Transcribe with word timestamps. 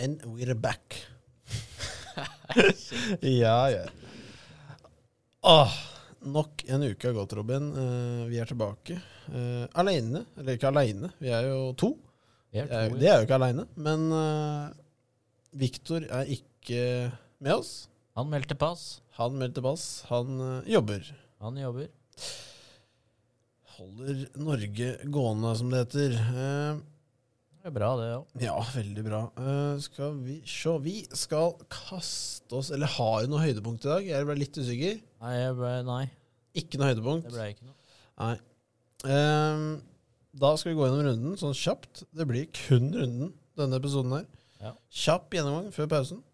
And 0.00 0.22
we're 0.24 0.54
back. 0.54 0.96
ja, 3.20 3.70
ja. 3.70 3.82
Åh, 5.40 5.72
nok 6.20 6.64
en 6.64 6.82
uke 6.82 7.10
har 7.10 7.16
gått, 7.18 7.34
Robin. 7.36 7.66
Uh, 7.74 8.22
vi 8.30 8.38
er 8.40 8.48
tilbake. 8.48 8.96
Uh, 9.28 9.66
aleine. 9.76 10.22
Eller 10.40 10.56
ikke 10.56 10.70
aleine, 10.70 11.10
vi 11.20 11.28
er 11.36 11.50
jo 11.50 11.58
to. 11.76 11.90
Er 12.48 12.64
Det 12.64 12.78
er, 12.78 12.88
to, 12.88 12.96
det 13.02 13.10
er 13.10 13.18
jo 13.18 13.26
ikke 13.28 13.38
aleine. 13.42 13.66
Men 13.76 14.06
uh, 14.08 14.72
Viktor 15.60 16.06
er 16.08 16.32
ikke 16.32 16.80
med 17.36 17.58
oss. 17.58 17.74
Han 18.16 18.32
meldte 18.32 18.56
pass. 18.56 19.02
Han 19.20 19.36
meldte 19.36 19.60
pass. 19.68 19.84
Han 20.08 20.40
uh, 20.40 20.54
jobber. 20.64 21.12
Han 21.44 21.60
jobber. 21.60 21.92
Holder 23.76 24.24
Norge 24.48 24.94
gående, 25.12 25.52
som 25.60 25.68
det 25.72 25.84
heter. 25.84 26.16
Eh, 26.16 26.80
Det 27.60 27.68
er 27.68 27.74
bra, 27.76 27.88
det 28.00 28.06
òg. 28.16 28.28
Ja, 28.40 28.54
veldig 28.72 29.02
bra. 29.04 29.18
Uh, 29.36 29.76
skal 29.84 30.14
vi 30.24 30.38
se 30.48 30.72
Vi 30.80 30.94
skal 31.12 31.58
kaste 31.68 32.56
oss 32.56 32.70
Eller 32.72 32.88
har 32.88 33.26
du 33.26 33.34
noe 33.34 33.42
høydepunkt 33.42 33.84
i 33.84 33.90
dag? 33.90 34.06
Jeg 34.08 34.28
ble 34.28 34.36
litt 34.40 34.56
usikker. 34.56 35.02
Nei, 35.20 35.34
ble, 35.58 35.72
nei, 35.84 36.04
Ikke 36.56 36.80
noe 36.80 36.88
høydepunkt. 36.88 37.28
det 37.28 37.34
ble 37.36 37.50
ikke 37.52 37.68
noe. 37.68 37.76
Nei. 38.20 38.32
Ehm, 39.12 39.66
da 40.40 40.54
skal 40.56 40.72
vi 40.72 40.78
gå 40.78 40.88
gjennom 40.88 41.04
runden 41.04 41.36
sånn 41.40 41.56
kjapt. 41.56 42.02
Det 42.16 42.26
blir 42.28 42.48
kun 42.56 42.88
runden, 42.96 43.34
denne 43.60 43.80
episoden 43.80 44.16
her. 44.16 44.26
Ja. 44.60 44.72
Kjapp 45.02 45.36
gjennomgang 45.36 45.68
før 45.76 45.92
pausen. 45.92 46.24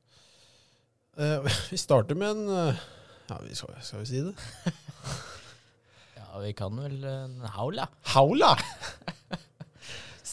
Uh, 1.19 1.43
vi 1.73 1.83
starter 1.83 2.19
med 2.19 2.37
en 2.37 2.55
uh, 2.55 2.87
Ja, 3.33 3.43
vi 3.43 3.55
skal, 3.59 3.75
skal 3.83 4.05
vi 4.05 4.11
si 4.13 4.23
det? 4.29 4.35
Ja, 6.21 6.43
vi 6.43 6.55
kan 6.55 6.77
vel 6.77 7.01
en 7.09 7.39
Haula 7.57 7.89
Haula! 8.15 8.55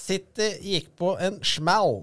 City 0.04 0.50
gikk 0.66 0.92
på 1.00 1.14
en 1.24 1.40
smell. 1.48 2.02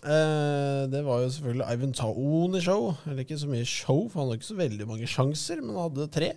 Eh, 0.00 0.82
det 0.92 1.00
var 1.06 1.22
jo 1.22 1.30
selvfølgelig 1.32 1.76
Ivan 1.76 1.94
Taone-show. 1.96 2.90
Eller 3.06 3.24
ikke 3.24 3.40
så 3.40 3.48
mye 3.50 3.68
show, 3.68 4.04
for 4.08 4.20
han 4.20 4.28
hadde 4.28 4.40
ikke 4.40 4.50
så 4.50 4.58
veldig 4.60 4.88
mange 4.90 5.08
sjanser, 5.08 5.62
men 5.64 5.74
han 5.74 5.88
hadde 5.88 6.10
tre. 6.12 6.30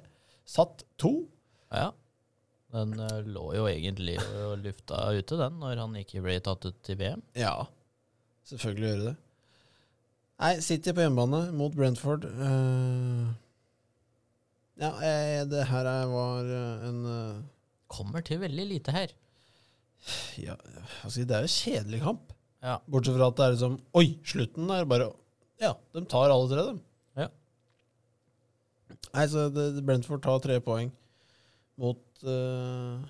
Satt 0.48 0.86
to. 1.00 1.14
Ja. 1.74 1.92
Den 2.74 2.96
eh, 3.00 3.20
lå 3.30 3.46
jo 3.58 3.68
egentlig 3.70 4.18
og 4.24 4.58
lufta 4.64 5.06
ute, 5.14 5.38
den, 5.38 5.60
når 5.62 5.84
han 5.84 6.00
ikke 6.00 6.24
ble 6.26 6.40
tatt 6.44 6.66
ut 6.66 6.80
til 6.86 6.98
VM. 7.00 7.22
Ja, 7.38 7.68
selvfølgelig 8.50 8.90
gjøre 8.90 9.08
det. 9.12 9.16
Nei, 10.44 10.54
City 10.66 10.92
på 10.96 11.04
hjemmebane 11.06 11.54
mot 11.56 11.76
Brentford. 11.78 12.26
Eh, 12.26 13.28
ja, 14.82 14.90
eh, 15.06 15.44
det 15.52 15.68
her 15.70 15.88
er, 15.88 16.08
var 16.10 16.50
eh, 16.50 16.88
en 16.90 17.04
eh, 17.08 17.42
Kommer 17.94 18.24
til 18.26 18.40
veldig 18.42 18.64
lite 18.66 18.94
her. 18.96 19.12
Ja, 20.44 20.56
altså, 21.04 21.24
Det 21.28 21.36
er 21.38 21.46
jo 21.46 21.54
kjedelig 21.54 22.02
kamp. 22.04 22.34
Ja. 22.64 22.78
Bortsett 22.88 23.18
fra 23.18 23.30
at 23.32 23.38
det 23.38 23.46
er 23.46 23.56
liksom 23.58 23.78
Oi, 24.00 24.06
slutten 24.24 24.70
er 24.72 24.86
bare 24.88 25.10
Ja, 25.62 25.74
de 25.96 26.04
tar 26.10 26.32
alle 26.32 26.50
tre, 26.52 26.66
dem. 26.72 26.82
Ja. 27.20 27.30
Nei, 29.14 29.26
så 29.32 29.48
det, 29.54 29.68
Brentford 29.86 30.24
tar 30.24 30.44
tre 30.44 30.60
poeng 30.64 30.92
mot 31.80 32.24
uh, 32.28 33.02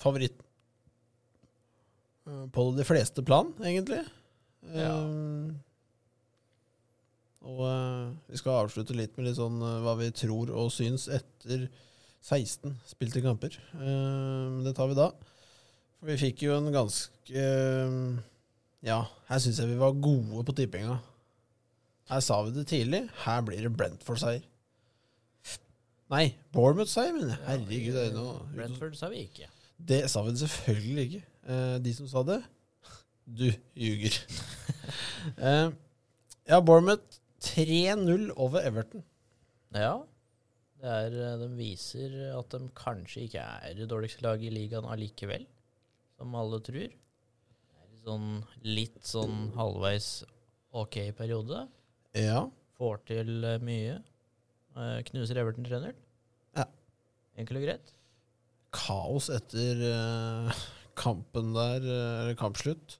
favoritten. 0.00 0.42
Eh, 2.26 2.46
på 2.50 2.64
de 2.74 2.84
fleste 2.86 3.22
plan, 3.22 3.52
egentlig. 3.62 4.02
Ja. 4.74 4.90
Um, 4.98 5.54
og 7.46 7.60
uh, 7.62 8.14
vi 8.26 8.40
skal 8.40 8.64
avslutte 8.64 8.96
litt 8.98 9.14
med 9.14 9.28
litt 9.28 9.38
sånn 9.38 9.60
uh, 9.62 9.78
hva 9.84 9.94
vi 10.00 10.08
tror 10.16 10.50
og 10.50 10.72
syns 10.74 11.06
etter 11.06 11.68
16 12.26 12.74
spilte 12.90 13.22
kamper. 13.22 13.54
Men 13.78 14.64
det 14.66 14.72
tar 14.74 14.90
vi 14.90 14.96
da. 14.98 15.12
For 15.96 16.12
vi 16.12 16.18
fikk 16.20 16.46
jo 16.46 16.56
en 16.58 16.72
ganske 16.74 17.42
eh, 17.42 18.00
Ja, 18.86 19.02
her 19.28 19.42
syns 19.42 19.60
jeg 19.62 19.72
vi 19.72 19.78
var 19.80 19.96
gode 19.98 20.44
på 20.46 20.54
tippinga. 20.56 20.98
Her 22.10 22.20
sa 22.22 22.42
vi 22.46 22.52
det 22.54 22.68
tidlig. 22.70 23.06
Her 23.24 23.40
blir 23.42 23.64
det 23.64 23.72
Brentford-seier. 23.74 24.44
Nei, 26.12 26.26
Bournemouth-seier, 26.54 27.16
jeg. 27.18 27.38
Herregud. 27.48 27.96
Det, 27.96 28.04
er 28.12 28.14
noe, 28.14 28.44
Brentford 28.54 28.94
sa 28.94 29.10
vi 29.10 29.24
ikke. 29.26 29.48
det 29.88 30.04
sa 30.10 30.22
vi 30.22 30.36
selvfølgelig 30.38 31.06
ikke. 31.08 31.22
Eh, 31.50 31.78
de 31.82 31.94
som 31.96 32.10
sa 32.10 32.22
det, 32.26 32.38
du 33.26 33.48
ljuger. 33.74 34.20
eh, 35.48 35.72
ja, 36.46 36.60
Bournemouth 36.60 37.18
3-0 37.42 38.30
over 38.36 38.62
Everton. 38.62 39.02
Ja. 39.74 39.96
Det 40.76 40.92
er, 40.92 41.40
de 41.40 41.50
viser 41.56 42.14
at 42.36 42.54
de 42.54 42.68
kanskje 42.76 43.26
ikke 43.26 43.42
er 43.42 43.74
det 43.74 43.88
dårligste 43.90 44.22
laget 44.22 44.50
i 44.50 44.54
ligaen 44.54 44.86
allikevel, 44.86 45.46
som 46.16 46.36
alle 46.38 46.60
tror. 46.64 46.94
Sånn, 48.06 48.28
litt 48.62 49.00
sånn 49.06 49.50
halvveis 49.56 50.20
ok 50.76 51.00
periode. 51.18 51.64
Ja. 52.16 52.44
Får 52.78 53.00
til 53.08 53.32
eh, 53.44 53.62
mye. 53.64 53.96
Eh, 54.76 54.98
Knuser 55.08 55.40
Everton 55.42 55.66
3-0. 55.66 55.90
Ja. 56.56 56.66
Enkelt 57.36 57.60
og 57.60 57.66
greit. 57.66 57.92
Kaos 58.76 59.30
etter 59.34 59.82
eh, 59.90 60.62
kampen 61.02 61.52
der, 61.56 61.82
eller 61.82 62.38
kampslutt. 62.38 62.98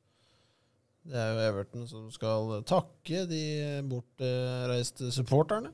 Det 1.07 1.15
er 1.23 1.33
jo 1.37 1.45
Everton 1.53 1.87
som 1.87 2.09
skal 2.11 2.57
takke 2.67 3.27
de 3.31 3.45
bortreiste 3.87 5.13
supporterne. 5.15 5.71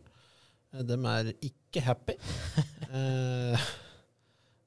De 0.72 0.98
er 1.08 1.32
ikke 1.40 1.80
happy. 1.84 2.18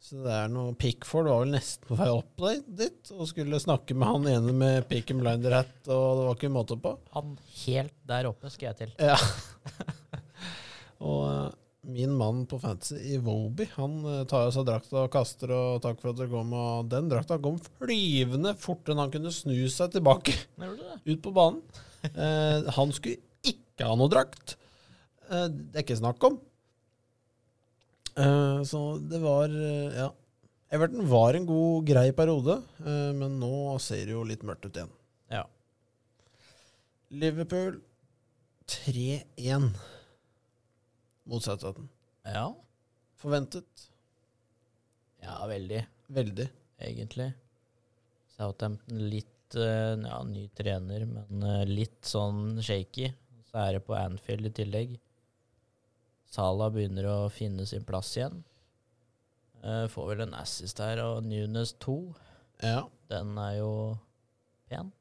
Så 0.06 0.20
det 0.22 0.34
er 0.38 0.52
noe 0.54 0.76
Pickford 0.78 1.26
var 1.32 1.40
vel 1.42 1.56
nesten 1.56 1.88
på 1.90 1.96
vei 1.98 2.12
opp 2.14 2.44
dit, 2.78 3.10
og 3.16 3.26
skulle 3.26 3.58
snakke 3.62 3.96
med 3.98 4.12
han 4.12 4.28
ene 4.36 4.54
med 4.54 4.86
pick 4.86 5.10
and 5.10 5.24
blinder 5.24 5.56
hat, 5.58 5.74
og 5.88 6.20
det 6.20 6.28
var 6.28 6.36
ikke 6.38 6.52
måte 6.54 6.78
på. 6.78 6.92
Han 7.16 7.32
helt 7.64 7.96
der 8.06 8.30
oppe 8.30 8.52
skal 8.54 8.68
jeg 8.70 8.78
til. 8.84 8.92
Ja. 9.02 9.18
og 11.10 11.24
eh, 11.32 11.48
min 11.96 12.14
mann 12.20 12.46
på 12.46 12.60
Fantasy, 12.62 13.00
i 13.16 13.18
Woby, 13.18 13.66
han 13.80 13.98
eh, 14.12 14.22
tar 14.30 14.46
av 14.46 14.54
seg 14.54 14.70
drakta 14.70 15.02
og 15.08 15.12
kaster 15.16 15.56
og 15.58 15.82
takk 15.82 15.98
for 16.04 16.14
at 16.14 16.22
dere 16.22 16.34
kom. 16.36 16.54
Og 16.54 16.94
den 16.94 17.10
drakta 17.10 17.42
kom 17.42 17.58
flyvende 17.82 18.54
fortere 18.62 18.94
enn 18.94 19.06
han 19.08 19.14
kunne 19.18 19.34
snu 19.34 19.58
seg 19.74 19.98
tilbake 19.98 20.38
ut 21.10 21.22
på 21.26 21.34
banen. 21.34 21.66
Eh, 22.14 22.74
han 22.78 22.94
skulle 22.94 23.24
ikke 23.42 23.90
ha 23.90 23.98
noe 23.98 24.14
drakt. 24.14 24.60
Eh, 25.32 25.50
det 25.50 25.82
er 25.82 25.88
ikke 25.88 26.04
snakk 26.04 26.30
om. 26.30 26.38
Eh, 28.16 28.64
så 28.64 28.98
det 29.00 29.20
var 29.24 29.50
eh, 29.50 29.98
Ja. 29.98 30.14
Everton 30.74 31.08
var 31.08 31.36
en 31.38 31.46
god, 31.46 31.86
grei 31.88 32.10
periode, 32.12 32.56
uh, 32.82 33.12
men 33.16 33.36
nå 33.40 33.78
ser 33.80 34.08
det 34.10 34.16
jo 34.16 34.24
litt 34.28 34.42
mørkt 34.44 34.66
ut 34.66 34.76
igjen. 34.76 34.90
Ja. 35.32 35.44
Liverpool 37.14 37.78
3-1 38.68 39.70
mot 41.30 41.46
Southampton. 41.46 41.88
Ja. 42.26 42.48
Forventet. 43.22 43.86
ja, 45.22 45.38
veldig, 45.48 45.86
Veldig. 46.18 46.50
egentlig. 46.82 47.30
Southampton 48.36 49.06
litt 49.14 49.56
ja, 49.56 50.18
ny 50.28 50.48
trener, 50.58 51.06
men 51.06 51.46
litt 51.70 52.02
sånn 52.10 52.58
shaky. 52.60 53.14
Så 53.48 53.62
er 53.62 53.78
det 53.78 53.86
på 53.86 53.96
Anfield 53.96 54.50
i 54.50 54.56
tillegg. 54.64 54.98
Salah 56.36 56.72
begynner 56.74 57.08
å 57.08 57.18
finne 57.32 57.66
sin 57.70 57.86
plass 57.88 58.12
igjen. 58.18 58.42
Uh, 59.66 59.86
får 59.92 60.12
vel 60.12 60.26
en 60.28 60.36
assist 60.38 60.82
her, 60.84 61.02
og 61.02 61.24
Nunes 61.26 61.74
2. 61.82 61.96
Ja. 62.62 62.84
Den 63.12 63.34
er 63.42 63.56
jo 63.60 63.72
pen. 64.70 64.92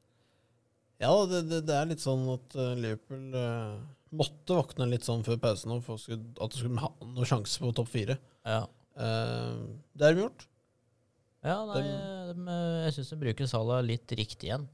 Ja, 1.01 1.11
det, 1.27 1.43
det, 1.49 1.65
det 1.67 1.75
er 1.75 1.91
litt 1.91 2.03
sånn 2.03 2.23
at 2.31 2.55
uh, 2.57 2.71
Liverpool 2.79 3.35
uh, 3.35 3.75
måtte 4.15 4.57
våkne 4.57 4.87
litt 4.89 5.05
sånn 5.05 5.25
før 5.27 5.41
pausen 5.43 5.75
for 5.83 5.99
skulle, 6.01 6.31
at 6.39 6.53
de 6.53 6.61
skulle 6.61 6.81
ha 6.85 6.91
noen 7.03 7.29
sjanse 7.29 7.61
på 7.61 7.73
topp 7.75 7.91
fire. 7.91 8.17
Ja. 8.47 8.63
Det 8.95 10.05
har 10.05 10.13
de 10.15 10.21
gjort. 10.23 10.45
Ja, 11.45 11.57
nei, 11.67 11.81
de, 11.83 12.53
jeg 12.85 12.93
syns 12.95 13.09
de 13.11 13.17
bruker 13.21 13.49
Salah 13.51 13.81
litt 13.83 14.13
riktig 14.15 14.47
igjen. 14.47 14.69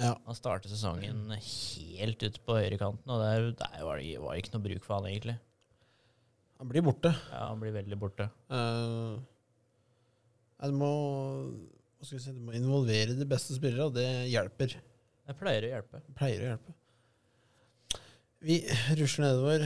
Ja. 0.00 0.14
Han 0.24 0.38
startet 0.38 0.72
sesongen 0.72 1.28
helt 1.36 2.24
ute 2.24 2.40
på 2.46 2.56
høyrekanten, 2.56 3.12
og 3.12 3.20
der, 3.20 3.50
der 3.60 3.84
var, 3.84 4.00
det, 4.00 4.16
var 4.22 4.32
det 4.32 4.42
ikke 4.42 4.54
noe 4.56 4.64
bruk 4.64 4.86
for 4.86 4.96
han 4.96 5.10
egentlig. 5.10 5.36
Han 6.60 6.68
blir 6.68 6.84
borte. 6.84 7.14
Ja, 7.32 7.46
Han 7.48 7.60
blir 7.62 7.72
veldig 7.72 7.96
borte. 7.96 8.28
Uh, 8.52 9.16
du 10.60 10.76
må 10.76 10.90
si, 12.04 12.18
du 12.20 12.42
må 12.44 12.52
involvere 12.56 13.16
de 13.16 13.28
beste 13.28 13.56
spillere, 13.56 13.86
og 13.88 13.96
det 13.96 14.28
hjelper. 14.28 14.76
Det 15.24 15.36
pleier 15.40 15.64
å 15.64 15.70
hjelpe. 15.72 16.00
Pleier 16.18 16.44
å 16.44 16.50
hjelpe. 16.50 16.74
Vi 18.44 18.58
rusler 18.96 19.26
nedover. 19.30 19.64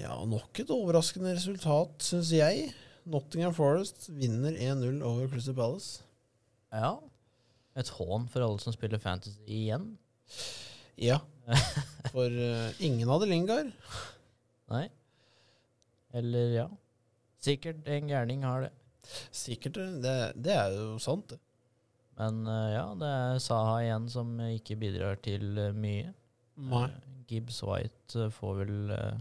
Ja, 0.00 0.16
nok 0.26 0.58
et 0.62 0.70
overraskende 0.74 1.34
resultat, 1.34 2.02
syns 2.06 2.32
jeg. 2.34 2.72
Nottingham 3.06 3.54
Forest 3.54 4.08
vinner 4.14 4.54
1-0 4.54 4.98
over 5.06 5.30
Crystal 5.30 5.56
Palace. 5.58 6.02
Ja. 6.74 6.96
Et 7.78 7.94
hån 7.98 8.26
for 8.30 8.44
alle 8.44 8.62
som 8.62 8.74
spiller 8.74 9.02
fantasy 9.02 9.42
igjen. 9.46 9.92
Ja, 10.98 11.20
for 12.12 12.26
uh, 12.30 12.82
ingen 12.82 13.10
hadde 13.10 13.30
Lingard. 13.30 13.70
Nei. 14.74 14.88
Eller, 16.12 16.52
ja. 16.56 16.66
Sikkert 17.42 17.88
en 17.90 18.10
gærning 18.10 18.44
har 18.46 18.66
det. 18.66 18.72
Sikkert, 19.34 19.80
det, 20.04 20.16
det 20.38 20.54
er 20.54 20.76
jo 20.76 20.98
sant, 21.02 21.32
det. 21.32 21.40
Men 22.20 22.42
eh, 22.46 22.68
ja, 22.74 22.84
det 23.00 23.08
er 23.08 23.40
Saha 23.42 23.78
igjen 23.82 24.10
som 24.12 24.34
ikke 24.44 24.76
bidrar 24.78 25.16
til 25.24 25.56
eh, 25.58 25.72
mye. 25.74 26.12
Nei. 26.60 26.84
Eh, 26.90 27.08
Gibbs 27.32 27.62
White 27.64 28.26
får 28.34 28.58
vel 28.58 28.90
uh, 28.92 29.16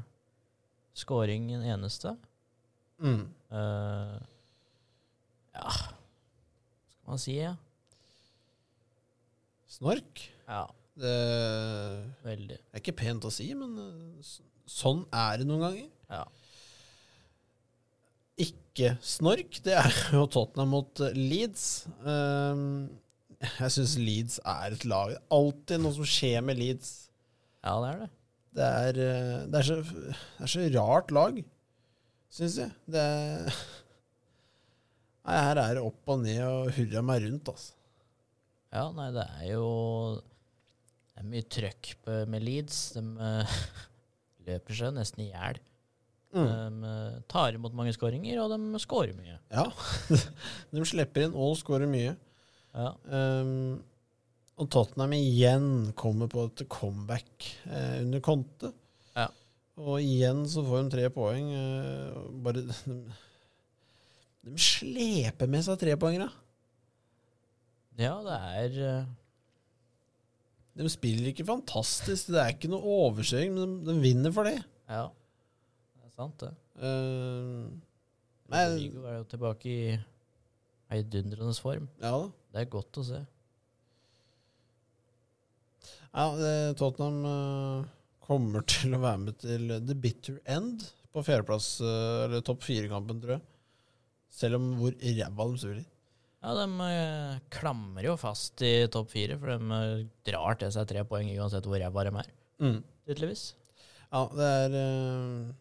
scoring 0.99 1.45
en 1.55 1.63
eneste. 1.63 2.11
Mm. 2.99 3.23
Uh, 3.53 4.17
ja 5.55 5.71
skal 7.01 7.15
man 7.15 7.19
si, 7.19 7.33
ja? 7.39 7.55
Snork. 9.71 10.21
Ja, 10.47 10.65
Det 10.95 11.15
veldig. 12.23 12.57
er 12.71 12.79
ikke 12.83 12.93
pent 12.99 13.25
å 13.25 13.31
si, 13.33 13.49
men 13.55 13.73
sånn 14.69 15.05
er 15.11 15.39
det 15.41 15.47
noen 15.47 15.63
ganger. 15.65 15.88
Ja. 16.11 16.25
Ikke 18.39 18.95
snork, 19.03 19.59
det 19.65 19.75
er 19.75 19.91
jo 20.15 20.25
Tottenham 20.31 20.71
mot 20.75 21.03
eh, 21.03 21.17
Leeds. 21.17 21.65
Um, 22.05 22.89
jeg 23.41 23.73
syns 23.75 23.97
Leeds 23.99 24.39
er 24.45 24.77
et 24.77 24.85
lag. 24.87 25.11
Det 25.13 25.19
er 25.19 25.37
alltid 25.37 25.83
noe 25.83 25.97
som 25.97 26.07
skjer 26.07 26.41
med 26.45 26.59
Leeds. 26.61 26.91
ja, 27.65 27.75
det 27.83 27.91
er 27.91 28.01
det. 28.05 28.09
Det 28.51 28.63
er, 28.67 28.97
eh, 28.99 29.35
det 29.47 29.59
er, 29.61 29.67
så, 29.67 29.75
det 29.81 30.43
er 30.43 30.51
så 30.51 30.65
rart 30.75 31.11
lag, 31.15 31.37
syns 32.31 32.57
jeg. 32.59 32.73
Det 32.91 33.03
er 33.03 33.45
Nei, 35.21 35.37
her 35.37 35.59
er 35.61 35.77
det 35.77 35.83
opp 35.85 36.09
og 36.09 36.23
ned 36.23 36.41
og 36.41 36.71
hurra 36.73 37.03
meg 37.05 37.21
rundt, 37.27 37.51
altså. 37.51 37.75
Ja, 38.71 38.87
nei, 38.95 39.09
det 39.11 39.25
er 39.27 39.47
jo 39.51 39.65
Det 40.15 41.19
er 41.19 41.27
mye 41.27 41.47
trøkk 41.51 41.89
med 42.31 42.43
Leeds. 42.43 42.79
De 42.95 43.03
eh, 43.27 43.57
løper 44.47 44.79
seg 44.79 44.95
nesten 44.95 45.27
i 45.27 45.29
hjel. 45.29 45.59
Mm. 46.31 46.47
De 46.47 46.89
eh, 46.89 47.21
tar 47.31 47.55
imot 47.57 47.75
mange 47.75 47.93
skåringer, 47.95 48.39
og 48.43 48.53
de 48.53 48.81
skårer 48.81 49.15
mye. 49.17 49.37
Ja. 49.51 49.67
De 50.73 50.83
slipper 50.87 51.27
inn 51.27 51.35
og 51.35 51.57
skårer 51.59 51.89
mye. 51.91 52.15
Ja. 52.71 52.91
Um, 53.11 53.81
og 54.61 54.69
Tottenham 54.71 55.15
igjen 55.17 55.67
kommer 55.97 56.29
på 56.31 56.45
et 56.47 56.63
comeback 56.71 57.49
eh, 57.67 57.99
under 58.03 58.23
Conte. 58.23 58.71
Ja. 59.17 59.27
Og 59.81 60.03
igjen 60.03 60.45
så 60.49 60.63
får 60.67 60.85
de 60.85 60.93
tre 60.95 61.07
poeng. 61.13 61.49
Eh, 61.57 62.19
bare 62.45 62.63
de, 62.69 62.99
de 64.47 64.55
sleper 64.61 65.49
med 65.51 65.65
seg 65.67 65.81
trepoengere. 65.81 66.29
ja, 67.99 68.15
det 68.27 68.37
er 68.37 68.77
uh... 68.85 69.17
De 70.71 70.87
spiller 70.87 71.33
ikke 71.33 71.43
fantastisk, 71.43 72.29
det 72.31 72.39
er 72.39 72.53
ikke 72.53 72.69
noe 72.71 72.93
overkjøring, 73.03 73.51
men 73.51 73.73
de, 73.83 73.89
de 73.89 73.95
vinner 73.99 74.31
for 74.31 74.47
det. 74.47 74.61
Ja, 74.87 75.09
sant, 76.15 76.37
det. 76.43 76.51
Uh, 76.81 77.67
men 78.51 78.73
Rodrigo 78.73 79.05
er 79.07 79.17
jo 79.21 79.27
tilbake 79.31 79.71
i 79.71 79.99
heidundrende 80.91 81.53
form. 81.61 81.85
ja 82.01 82.11
da. 82.17 82.29
Det 82.51 82.59
er 82.65 82.71
godt 82.73 82.97
å 82.99 83.03
se. 83.07 83.21
Ja, 86.11 86.25
Tottenham 86.75 87.21
eh, 87.23 87.85
kommer 88.27 88.65
til 88.67 88.91
å 88.97 88.99
være 88.99 89.21
med 89.21 89.37
til 89.39 89.69
the 89.87 89.95
bitter 89.95 90.41
end 90.51 90.83
på 91.15 91.23
fjerdeplass, 91.23 91.69
eh, 91.79 92.25
eller 92.25 92.43
topp 92.43 92.65
fire-kampen, 92.67 93.21
tror 93.23 93.37
jeg. 93.37 93.45
Selv 94.35 94.59
om 94.59 94.65
hvor 94.81 94.91
ræva 94.99 95.47
de 95.53 95.61
spiller. 95.61 95.87
Ja, 96.41 96.51
de 96.57 96.89
eh, 96.89 97.39
klamrer 97.55 98.09
jo 98.09 98.17
fast 98.19 98.59
i 98.67 98.73
topp 98.91 99.13
fire, 99.13 99.39
for 99.39 99.55
de 99.55 100.09
drar 100.27 100.59
til 100.59 100.75
seg 100.75 100.89
tre 100.91 101.05
poeng 101.07 101.31
uansett 101.37 101.67
hvor 101.69 101.79
ræva 101.79 102.03
de 102.09 102.15
er, 102.25 102.31
Mm. 102.61 102.81
tydeligvis. 103.07 103.45
Ja, 104.11 104.25
det 104.35 104.51
er 104.75 105.53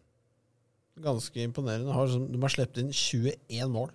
ganske 0.99 1.43
imponerende. 1.43 1.93
Har, 1.95 2.07
sånn- 2.11 2.29
de 2.31 2.39
har 2.41 2.49
sluppet 2.49 2.81
inn 2.83 2.91
21 2.91 3.69
mål. 3.71 3.91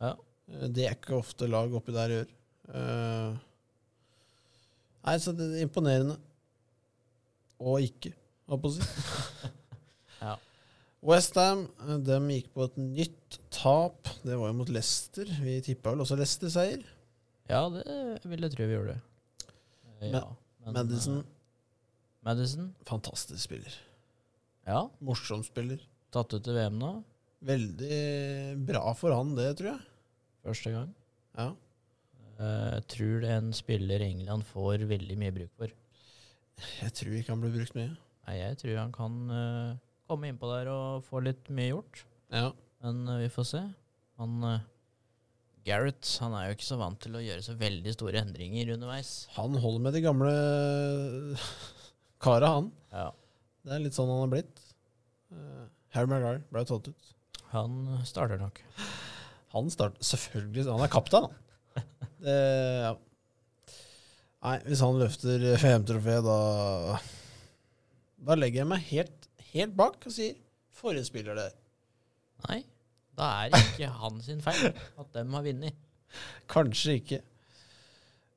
Ja. 0.00 0.14
Eh, 0.50 0.66
Det 0.68 0.86
er 0.88 0.94
ikke 0.96 1.18
ofte 1.18 1.48
lag 1.48 1.72
oppi 1.74 1.92
der 1.92 2.08
gjør. 2.16 2.28
Uh, 2.68 3.36
nei, 5.06 5.14
så 5.22 5.32
det 5.36 5.46
er 5.56 5.62
imponerende. 5.64 6.18
Og 7.58 7.80
ikke, 7.82 8.12
holdt 8.48 8.62
på 8.62 8.68
å 8.68 8.76
si. 8.76 8.82
Ja. 10.18 10.32
Westham 11.06 11.68
gikk 12.26 12.48
på 12.54 12.64
et 12.66 12.76
nytt 12.82 13.36
tap. 13.54 14.08
Det 14.26 14.34
var 14.34 14.48
jo 14.50 14.56
mot 14.58 14.68
Leicester. 14.74 15.28
Vi 15.44 15.60
tippa 15.62 15.92
vel 15.94 16.02
også 16.02 16.16
Leicester-seier. 16.18 16.82
Ja, 17.48 17.60
det 17.70 17.84
vil 18.26 18.42
jeg 18.42 18.52
tro 18.56 18.66
vi 18.66 18.74
gjorde. 18.74 18.96
Eh, 20.02 20.10
Ja, 20.10 20.24
men, 20.66 20.74
Madison, 20.74 21.20
eh, 21.22 21.28
Madison, 22.26 22.74
fantastisk 22.84 23.40
spiller. 23.46 23.72
ja. 24.66 24.88
Morsom 25.00 25.44
spiller. 25.46 25.78
Tatt 26.14 26.32
ut 26.34 26.44
til 26.46 26.56
VM 26.56 26.78
nå, 26.80 26.92
Veldig 27.48 27.98
bra 28.66 28.80
for 28.98 29.14
han, 29.14 29.34
det, 29.38 29.52
tror 29.60 29.68
jeg. 29.70 29.82
første 30.42 30.70
gang. 30.74 30.88
Ja. 31.38 31.50
Eh, 32.38 32.70
Jeg 32.78 32.86
tror 32.94 33.20
det 33.22 33.28
er 33.30 33.36
en 33.42 33.52
spiller 33.54 34.02
England 34.02 34.42
får 34.48 34.82
veldig 34.90 35.18
mye 35.20 35.34
bruk 35.36 35.52
for. 35.60 35.70
Jeg 36.82 36.94
tror 36.98 37.14
ikke 37.14 37.30
han 37.36 37.44
blir 37.44 37.54
brukt 37.54 37.76
mye. 37.78 37.92
Nei, 38.26 38.34
jeg 38.40 38.58
tror 38.58 38.80
han 38.80 38.90
kan 38.96 39.20
eh, 39.30 39.76
komme 40.10 40.32
innpå 40.32 40.50
der 40.50 40.72
og 40.72 41.04
få 41.06 41.22
litt 41.22 41.46
mye 41.54 41.70
gjort. 41.70 42.02
Ja. 42.34 42.50
Men 42.82 43.04
eh, 43.06 43.20
vi 43.22 43.30
får 43.36 43.46
se. 43.52 43.62
Han 44.18 44.34
eh, 44.50 44.66
Gareth 45.68 46.18
han 46.24 46.34
er 46.34 46.48
jo 46.48 46.56
ikke 46.58 46.66
så 46.72 46.80
vant 46.80 46.98
til 47.04 47.14
å 47.18 47.22
gjøre 47.22 47.44
så 47.44 47.54
veldig 47.60 47.92
store 47.94 48.22
endringer 48.24 48.74
underveis. 48.74 49.14
Han 49.38 49.54
holder 49.62 49.84
med 49.86 49.94
de 49.98 50.02
gamle 50.08 50.34
kara, 52.24 52.54
han. 52.58 52.70
Ja. 52.90 53.10
Det 53.62 53.74
er 53.76 53.82
litt 53.86 53.94
sånn 53.98 54.10
han 54.10 54.24
har 54.26 54.30
blitt. 54.32 54.62
Uh, 55.30 55.66
Harry 55.98 56.10
Maguire 56.10 56.44
ble 56.54 56.62
tatt 56.68 56.88
ut. 56.88 57.12
Han 57.50 57.78
starter 58.06 58.38
nok. 58.38 58.60
Han 59.54 59.70
starter 59.72 60.04
selvfølgelig 60.04 60.66
Han 60.68 60.84
er 60.84 60.92
kaptein, 60.92 61.28
han. 61.28 61.44
Det, 62.18 62.34
ja. 62.82 62.94
Nei, 64.42 64.56
hvis 64.66 64.82
han 64.82 64.98
løfter 64.98 65.42
VM-trofeet, 65.62 66.26
da 66.26 66.98
Da 68.26 68.36
legger 68.38 68.62
jeg 68.62 68.70
meg 68.70 68.84
helt, 68.90 69.28
helt 69.52 69.74
bak 69.78 70.06
og 70.06 70.14
sier 70.14 70.36
forrige 70.78 71.08
spiller 71.08 71.38
der. 71.38 71.54
Nei, 72.46 72.60
da 73.18 73.32
er 73.42 73.54
ikke 73.58 73.90
han 73.98 74.20
sin 74.22 74.42
feil 74.42 74.70
at 74.70 75.10
dem 75.14 75.34
har 75.34 75.46
vunnet. 75.46 75.78
Kanskje 76.50 76.98
ikke. 77.00 77.20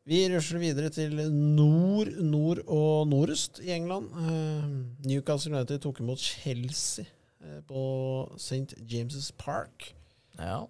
Vi 0.10 0.24
rusler 0.34 0.64
videre 0.64 0.90
til 0.94 1.14
nord, 1.30 2.10
nord 2.26 2.64
og 2.66 3.10
nordøst 3.10 3.62
i 3.62 3.70
England. 3.76 4.10
Eh, 4.18 4.70
Newcastle 5.10 5.54
United 5.54 5.84
tok 5.84 6.02
imot 6.02 6.22
Chelsea 6.22 7.06
på 7.68 7.82
St. 8.38 8.76
James' 8.90 9.32
Park. 9.38 9.92
Ja. 10.40 10.64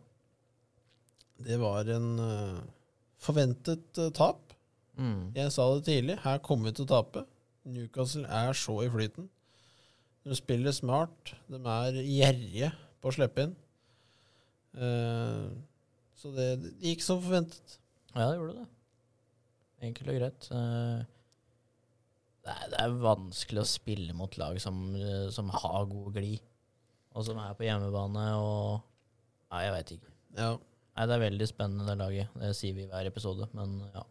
Det 1.41 1.57
var 1.61 1.87
en 1.89 2.07
eh, 2.21 2.61
forventet 3.21 3.97
eh, 3.99 4.11
tap. 4.15 4.53
Mm. 4.99 5.31
Jeg 5.35 5.51
sa 5.55 5.65
det 5.75 5.85
tidlig, 5.87 6.17
her 6.23 6.41
kommer 6.45 6.69
vi 6.69 6.75
til 6.77 6.85
å 6.87 6.91
tape. 6.91 7.23
Newcastle 7.71 8.25
er 8.27 8.53
så 8.57 8.75
i 8.85 8.89
flyten. 8.93 9.29
De 10.25 10.35
spiller 10.37 10.73
smart, 10.75 11.31
de 11.49 11.57
er 11.57 11.97
gjerrige 12.05 12.69
på 13.01 13.09
å 13.09 13.15
slippe 13.15 13.47
inn. 13.47 13.55
Eh, 14.77 15.47
så 16.21 16.31
det, 16.35 16.49
det 16.61 16.75
gikk 16.91 17.01
som 17.05 17.23
forventet. 17.23 17.79
Ja, 18.13 18.27
det 18.29 18.37
gjorde 18.37 18.59
det. 18.59 18.67
Enkelt 19.87 20.11
og 20.13 20.19
greit. 20.21 20.51
Eh, 20.53 21.01
Det 22.41 22.49
er, 22.53 22.69
det 22.73 22.77
er 22.81 22.93
vanskelig 23.03 23.61
å 23.61 23.69
spille 23.69 24.13
mot 24.17 24.33
lag 24.41 24.55
som, 24.61 24.77
eh, 24.97 25.27
som 25.33 25.49
har 25.53 25.83
god 25.89 26.07
glid, 26.15 26.41
og 27.11 27.27
som 27.27 27.39
er 27.41 27.55
på 27.57 27.67
hjemmebane 27.67 28.25
og 28.39 28.87
Nei, 29.51 29.65
jeg 29.65 29.71
veit 29.75 29.89
ikke. 29.97 30.11
Ja. 30.37 30.51
Nei, 30.95 31.05
Det 31.09 31.15
er 31.15 31.23
veldig 31.25 31.47
spennende, 31.49 31.87
det 31.89 31.97
laget. 31.99 32.35
Det 32.39 32.51
sier 32.55 32.75
vi 32.77 32.85
i 32.85 32.87
hver 32.87 33.09
episode, 33.09 33.49
men 33.57 33.81
ja. 33.91 34.03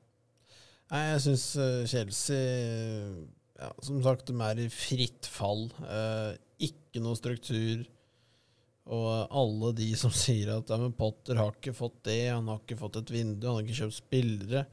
Nei, 0.91 1.01
jeg 1.15 1.23
syns 1.25 1.45
Chelsea 1.89 2.43
ja, 3.61 3.71
Som 3.81 4.03
sagt, 4.05 4.29
de 4.29 4.37
er 4.45 4.61
i 4.61 4.69
fritt 4.73 5.29
fall. 5.31 5.69
Eh, 5.81 6.35
ikke 6.69 7.01
noe 7.01 7.17
struktur. 7.17 7.87
Og 8.91 9.09
alle 9.41 9.73
de 9.79 9.89
som 9.99 10.13
sier 10.25 10.53
at 10.57 10.73
ja, 10.73 10.81
men 10.81 10.97
Potter 10.97 11.41
har 11.41 11.55
ikke 11.57 11.77
fått 11.77 12.03
det, 12.09 12.23
han 12.33 12.49
har 12.51 12.63
ikke 12.63 12.81
fått 12.81 13.01
et 13.03 13.13
vindu, 13.15 13.47
han 13.47 13.61
har 13.61 13.67
ikke 13.67 13.83
kjøpt 13.85 14.01
spillere 14.01 14.65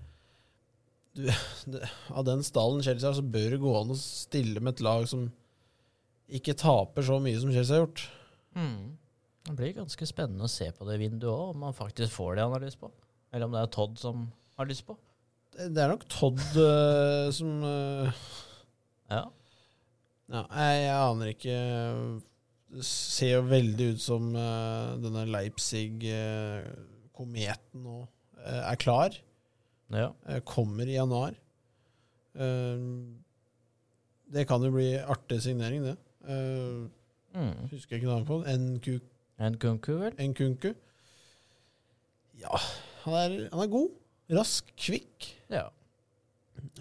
du, 1.17 1.27
det, 1.73 1.89
Av 2.13 2.25
den 2.27 2.43
stallen 2.45 2.83
Chelsea 2.85 3.09
har, 3.09 3.17
så 3.17 3.25
bør 3.25 3.53
det 3.53 3.61
gå 3.61 3.73
an 3.79 3.93
å 3.93 3.99
stille 3.99 4.63
med 4.63 4.75
et 4.75 4.85
lag 4.85 5.07
som 5.09 5.27
ikke 6.27 6.57
taper 6.59 7.05
så 7.07 7.21
mye 7.23 7.39
som 7.39 7.51
Chelsea 7.53 7.77
har 7.77 7.85
gjort. 7.85 8.01
Mm. 8.57 8.97
Det 9.47 9.53
blir 9.55 9.77
ganske 9.77 10.05
spennende 10.09 10.43
å 10.43 10.51
se 10.51 10.67
på 10.75 10.83
det 10.89 10.97
vinduet 10.99 11.31
òg, 11.31 11.53
om 11.53 11.61
han 11.69 11.75
faktisk 11.75 12.11
får 12.17 12.35
det 12.35 12.43
han 12.43 12.55
har 12.57 12.65
lyst 12.65 12.79
på. 12.81 12.89
Eller 13.31 13.45
om 13.47 13.53
det 13.55 13.61
er 13.63 13.71
Todd 13.71 13.93
som 14.01 14.15
har 14.59 14.65
lyst 14.67 14.83
på. 14.87 14.93
Det, 15.55 15.65
det 15.75 15.81
er 15.83 15.89
nok 15.93 16.05
Todd 16.11 16.41
uh, 16.59 17.27
som 17.35 17.49
uh, 17.63 18.07
Ja. 19.11 19.23
Ja, 20.27 20.43
jeg, 20.51 20.81
jeg 20.83 20.99
aner 20.99 21.27
ikke. 21.31 21.55
Det 22.75 22.83
ser 22.83 23.31
jo 23.37 23.47
veldig 23.47 23.85
ut 23.93 24.01
som 24.03 24.35
uh, 24.35 24.99
denne 24.99 25.23
Leipzig-kometen 25.31 27.79
nå 27.85 28.07
er 28.47 28.75
klar. 28.79 29.11
ja. 29.91 30.15
kommer 30.47 30.87
i 30.87 30.95
januar. 30.97 31.33
Det 34.27 34.45
kan 34.47 34.63
jo 34.63 34.71
bli 34.75 34.97
artig 34.99 35.41
signering, 35.43 35.83
det. 35.83 35.97
Eh, 36.27 36.85
Mm. 37.37 37.67
husker 37.69 37.95
jeg 37.95 38.01
ikke 38.01 38.09
navnet 38.09 38.27
på. 38.27 38.37
NQ 38.47 38.87
En 39.37 39.57
vel? 40.01 40.13
Nkunku. 40.17 40.73
Ja, 42.41 42.57
han 43.03 43.13
er, 43.13 43.35
han 43.51 43.61
er 43.61 43.69
god. 43.69 43.89
Rask, 44.33 44.71
kvikk. 44.77 45.27
Ja. 45.53 45.67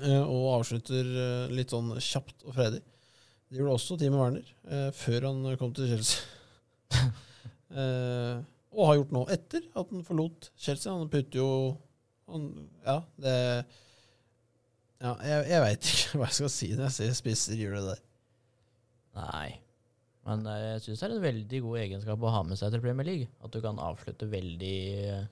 Uh, 0.00 0.24
og 0.24 0.46
avslutter 0.58 1.04
uh, 1.04 1.52
litt 1.52 1.72
sånn 1.74 1.92
kjapt 2.00 2.46
og 2.46 2.56
freidig. 2.56 2.80
Det 3.46 3.60
gjorde 3.60 3.76
også 3.76 3.98
Timo 4.00 4.22
Werner 4.24 4.48
før 4.96 5.28
han 5.28 5.44
kom 5.60 5.70
til 5.76 5.86
Chelsea. 5.92 6.24
og 8.76 8.88
har 8.88 8.96
gjort 8.98 9.12
nå 9.14 9.22
etter 9.30 9.68
at 9.78 9.92
han 9.92 10.02
forlot 10.08 10.48
Chelsea. 10.58 10.90
Han 10.90 11.12
putter 11.12 11.38
jo 11.38 11.50
han, 12.26 12.48
Ja, 12.82 12.96
det 13.22 13.36
Ja, 14.96 15.12
jeg, 15.22 15.44
jeg 15.52 15.62
veit 15.62 15.88
ikke 15.92 16.18
hva 16.18 16.26
jeg 16.26 16.38
skal 16.40 16.52
si 16.56 16.72
når 16.72 16.88
jeg 16.88 16.96
ser 16.96 17.14
spisser 17.20 17.60
gjøre 17.60 17.84
det 17.84 17.94
der. 17.94 18.02
Nei. 19.16 19.54
Men 20.26 20.42
eh, 20.50 20.62
jeg 20.74 20.82
syns 20.84 21.00
det 21.02 21.06
er 21.08 21.14
en 21.16 21.22
veldig 21.24 21.60
god 21.64 21.78
egenskap 21.84 22.22
å 22.26 22.32
ha 22.34 22.42
med 22.46 22.58
seg 22.58 22.72
til 22.74 22.82
Premier 22.84 23.06
League. 23.06 23.28
At 23.46 23.54
du 23.54 23.60
kan 23.64 23.78
avslutte 23.80 24.26
veldig 24.30 24.76
eh, 25.14 25.26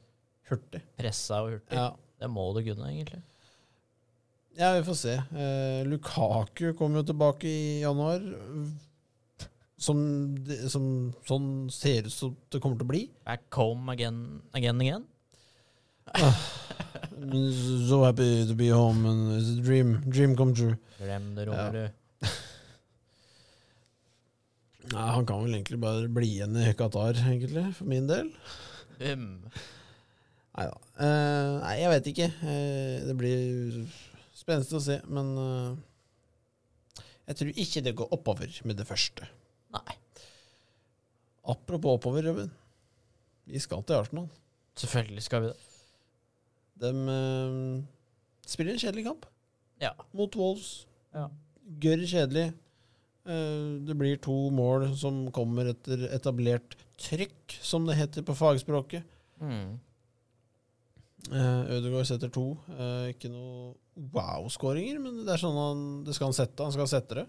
Hurtig. 0.50 0.80
pressa 1.00 1.42
og 1.44 1.54
hurtig. 1.56 1.78
Ja. 1.80 1.90
Det 2.20 2.28
må 2.30 2.44
du 2.54 2.60
kunne, 2.64 2.88
egentlig. 2.92 3.20
ja, 4.56 4.68
vi 4.76 4.84
får 4.86 4.96
se. 5.00 5.14
Eh, 5.34 5.80
Lukaku 5.90 6.68
kommer 6.78 7.02
jo 7.02 7.08
tilbake 7.10 7.48
i 7.50 7.80
januar. 7.82 8.22
Som, 9.84 9.98
som 10.70 10.84
sånn 11.26 11.48
ser 11.74 12.06
ut 12.06 12.14
som 12.14 12.36
det 12.54 12.60
kommer 12.62 12.78
til 12.78 12.86
å 12.86 12.92
bli. 12.92 13.02
Back 13.26 13.50
home 13.58 13.90
again, 13.92 14.20
again, 14.54 14.80
again. 14.80 15.04
So 17.88 18.02
happy 18.04 18.44
to 18.46 18.54
be 18.54 18.68
home 18.68 19.06
and 19.06 19.36
it's 19.38 19.50
a 19.58 19.62
dream, 19.62 20.00
dream 20.08 20.34
come 20.36 20.54
true. 20.54 20.76
Glem 20.98 21.34
det, 21.36 21.46
Ja. 21.46 21.88
Nei, 24.92 25.06
han 25.16 25.24
kan 25.26 25.40
vel 25.44 25.54
egentlig 25.56 25.78
bare 25.80 26.08
bli 26.12 26.28
igjen 26.36 26.56
i 26.60 26.72
Qatar, 26.76 27.16
egentlig, 27.24 27.64
for 27.78 27.88
min 27.88 28.06
del. 28.10 28.28
Bum. 28.98 29.24
Nei 30.54 30.66
da. 30.70 30.76
Uh, 31.00 31.54
nei, 31.64 31.72
jeg 31.80 31.90
vet 31.94 32.10
ikke. 32.12 32.28
Uh, 32.44 32.96
det 33.08 33.14
blir 33.18 33.78
spennende 34.36 34.78
å 34.78 34.82
se, 34.84 34.98
men 35.10 35.32
uh, 35.40 37.02
jeg 37.30 37.38
tror 37.40 37.58
ikke 37.64 37.82
det 37.86 37.94
går 37.98 38.12
oppover 38.14 38.60
med 38.68 38.78
det 38.78 38.86
første. 38.88 39.26
Nei, 39.74 39.96
Apropos 41.44 41.98
oppover, 41.98 42.24
Robin. 42.24 42.52
Vi 43.50 43.58
skal 43.60 43.82
til 43.84 43.98
Arsenal. 43.98 44.28
selvfølgelig 44.80 45.22
skal 45.26 45.42
vi 45.44 45.48
det. 45.50 45.56
De 46.80 46.92
spiller 48.48 48.72
en 48.72 48.80
kjedelig 48.80 49.04
kamp 49.04 49.26
Ja. 49.82 49.90
mot 50.16 50.36
Wolves. 50.40 50.86
Ja. 51.12 51.26
Gørr 51.82 52.06
kjedelig. 52.08 52.46
Eh, 53.24 53.80
det 53.86 53.96
blir 53.96 54.20
to 54.20 54.36
mål 54.52 54.90
som 55.00 55.24
kommer 55.32 55.70
etter 55.72 56.08
etablert 56.12 56.76
trykk, 57.00 57.56
som 57.64 57.86
det 57.88 57.96
heter 57.96 58.26
på 58.26 58.36
fagspråket. 58.36 59.06
Mm. 59.40 59.78
Uh, 61.24 61.62
Ødegaard 61.72 62.04
setter 62.04 62.28
to. 62.28 62.50
Eh, 62.76 63.14
ikke 63.14 63.30
noe 63.32 63.72
wow-skåringer, 64.12 64.98
men 65.00 65.22
det 65.24 65.32
er 65.32 65.40
sånn 65.40 65.56
han, 65.56 65.82
det 66.04 66.16
skal 66.16 66.28
han 66.28 66.36
sette. 66.36 66.66
Han 66.66 66.74
skal 66.74 66.90
sette 66.90 67.22
det. 67.22 67.26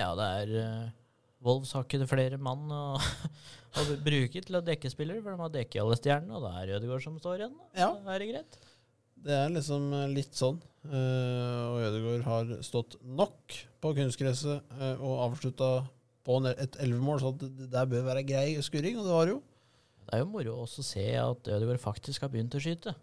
Ja, 0.00 0.14
det 0.16 0.28
er 0.40 0.92
Wolves 1.42 1.74
har 1.74 1.84
ikke 1.84 2.06
flere 2.08 2.38
mann 2.40 2.70
å, 2.72 2.96
å 3.82 3.84
bruke 4.00 4.40
til 4.40 4.56
å 4.56 4.64
dekke 4.64 4.90
spillere, 4.92 5.20
for 5.20 5.34
de 5.34 5.44
har 5.44 5.52
dekket 5.58 5.82
alle 5.82 5.98
stjernene, 5.98 6.38
og 6.38 6.46
det 6.46 6.52
er 6.56 6.76
Ødegaard 6.78 7.04
som 7.04 7.18
står 7.20 7.42
igjen. 7.42 7.58
Da. 7.58 7.68
Ja. 7.82 7.90
Da 8.00 8.14
er 8.14 8.24
det 8.24 8.30
greit. 8.30 8.60
Det 9.22 9.34
er 9.38 9.52
liksom 9.54 9.88
eh, 9.94 10.08
litt 10.10 10.34
sånn. 10.38 10.58
Eh, 10.88 11.60
og 11.70 11.78
Ødegaard 11.86 12.24
har 12.26 12.52
stått 12.66 12.96
nok 13.06 13.54
på 13.82 13.92
kunstgresset 13.98 14.74
eh, 14.80 14.96
og 14.98 15.20
avslutta 15.28 15.68
på 16.26 16.38
et 16.50 16.76
elvemål, 16.82 17.18
så 17.22 17.32
det 17.38 17.68
der 17.72 17.86
bør 17.90 18.04
være 18.08 18.24
grei 18.26 18.48
skurring, 18.62 18.98
og 18.98 19.06
det 19.08 19.14
var 19.14 19.26
det 19.28 19.34
jo. 19.36 19.40
Det 20.02 20.16
er 20.16 20.22
jo 20.24 20.28
moro 20.30 20.56
også 20.64 20.82
å 20.82 20.86
se 20.86 21.06
at 21.18 21.48
Ødegaard 21.54 21.82
faktisk 21.82 22.22
har 22.26 22.30
begynt 22.32 22.54
å 22.58 22.62
skyte. 22.62 22.94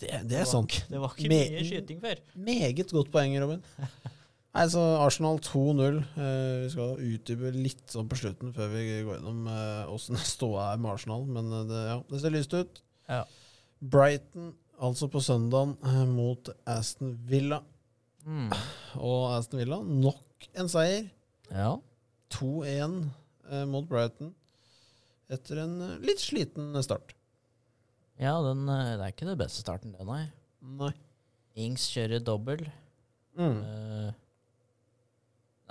Det, 0.00 0.10
det 0.28 0.42
er 0.42 0.48
sant. 0.48 0.76
Det 0.90 1.00
var 1.00 1.14
ikke 1.16 1.30
Me- 1.32 1.46
mye 1.54 1.64
skyting 1.64 2.00
før. 2.02 2.20
Meget 2.36 2.92
godt 2.92 3.08
poeng, 3.14 3.32
Robin. 3.40 3.62
Nei, 4.56 4.64
så 4.72 4.82
Arsenal 5.04 5.40
2-0. 5.44 5.98
Eh, 6.16 6.52
vi 6.64 6.68
skal 6.72 7.00
utdype 7.04 7.50
litt 7.56 7.82
sånn 7.92 8.06
på 8.08 8.16
slutten 8.20 8.52
før 8.56 8.70
vi 8.72 8.84
går 9.04 9.18
gjennom 9.18 9.48
eh, 9.52 9.96
det 10.12 10.22
ståa 10.36 10.70
er 10.74 10.80
med 10.84 10.94
Arsenal, 10.94 11.26
men 11.28 11.50
det, 11.68 11.82
ja, 11.90 11.96
det 12.12 12.20
ser 12.22 12.32
lyst 12.36 12.56
ut. 12.56 12.80
Ja. 13.08 13.22
Brighton, 13.80 14.54
altså 14.78 15.08
på 15.12 15.22
søndagen, 15.24 15.76
eh, 15.84 16.04
mot 16.08 16.50
Aston 16.66 17.14
Villa. 17.28 17.60
Mm. 18.26 18.50
Og 18.98 19.36
Aston 19.36 19.60
Villa, 19.60 19.80
nok 19.82 20.48
en 20.58 20.70
seier. 20.70 21.10
Ja. 21.50 21.76
2-1 22.34 22.96
eh, 23.50 23.64
mot 23.70 23.86
Brighton 23.88 24.32
etter 25.32 25.62
en 25.62 25.78
eh, 25.82 25.98
litt 26.06 26.22
sliten 26.22 26.74
start. 26.82 27.14
ja, 28.18 28.34
den, 28.42 28.66
det 28.66 28.98
er 28.98 29.12
ikke 29.12 29.28
det 29.28 29.38
beste 29.38 29.62
starten, 29.62 29.94
det, 29.94 30.06
nei. 30.08 30.24
Nei. 30.80 30.92
Ings 31.56 31.86
kjører 31.92 32.20
dobbel. 32.24 32.66
Mm. 33.36 33.60
Uh, 33.64 34.10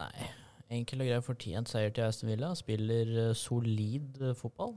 nei. 0.02 0.30
Enkel 0.76 1.04
og 1.04 1.10
grei 1.10 1.20
fortjent 1.26 1.70
seier 1.70 1.94
til 1.94 2.08
Aston 2.08 2.32
Villa. 2.32 2.50
Spiller 2.58 3.34
solid 3.38 4.18
fotball. 4.40 4.74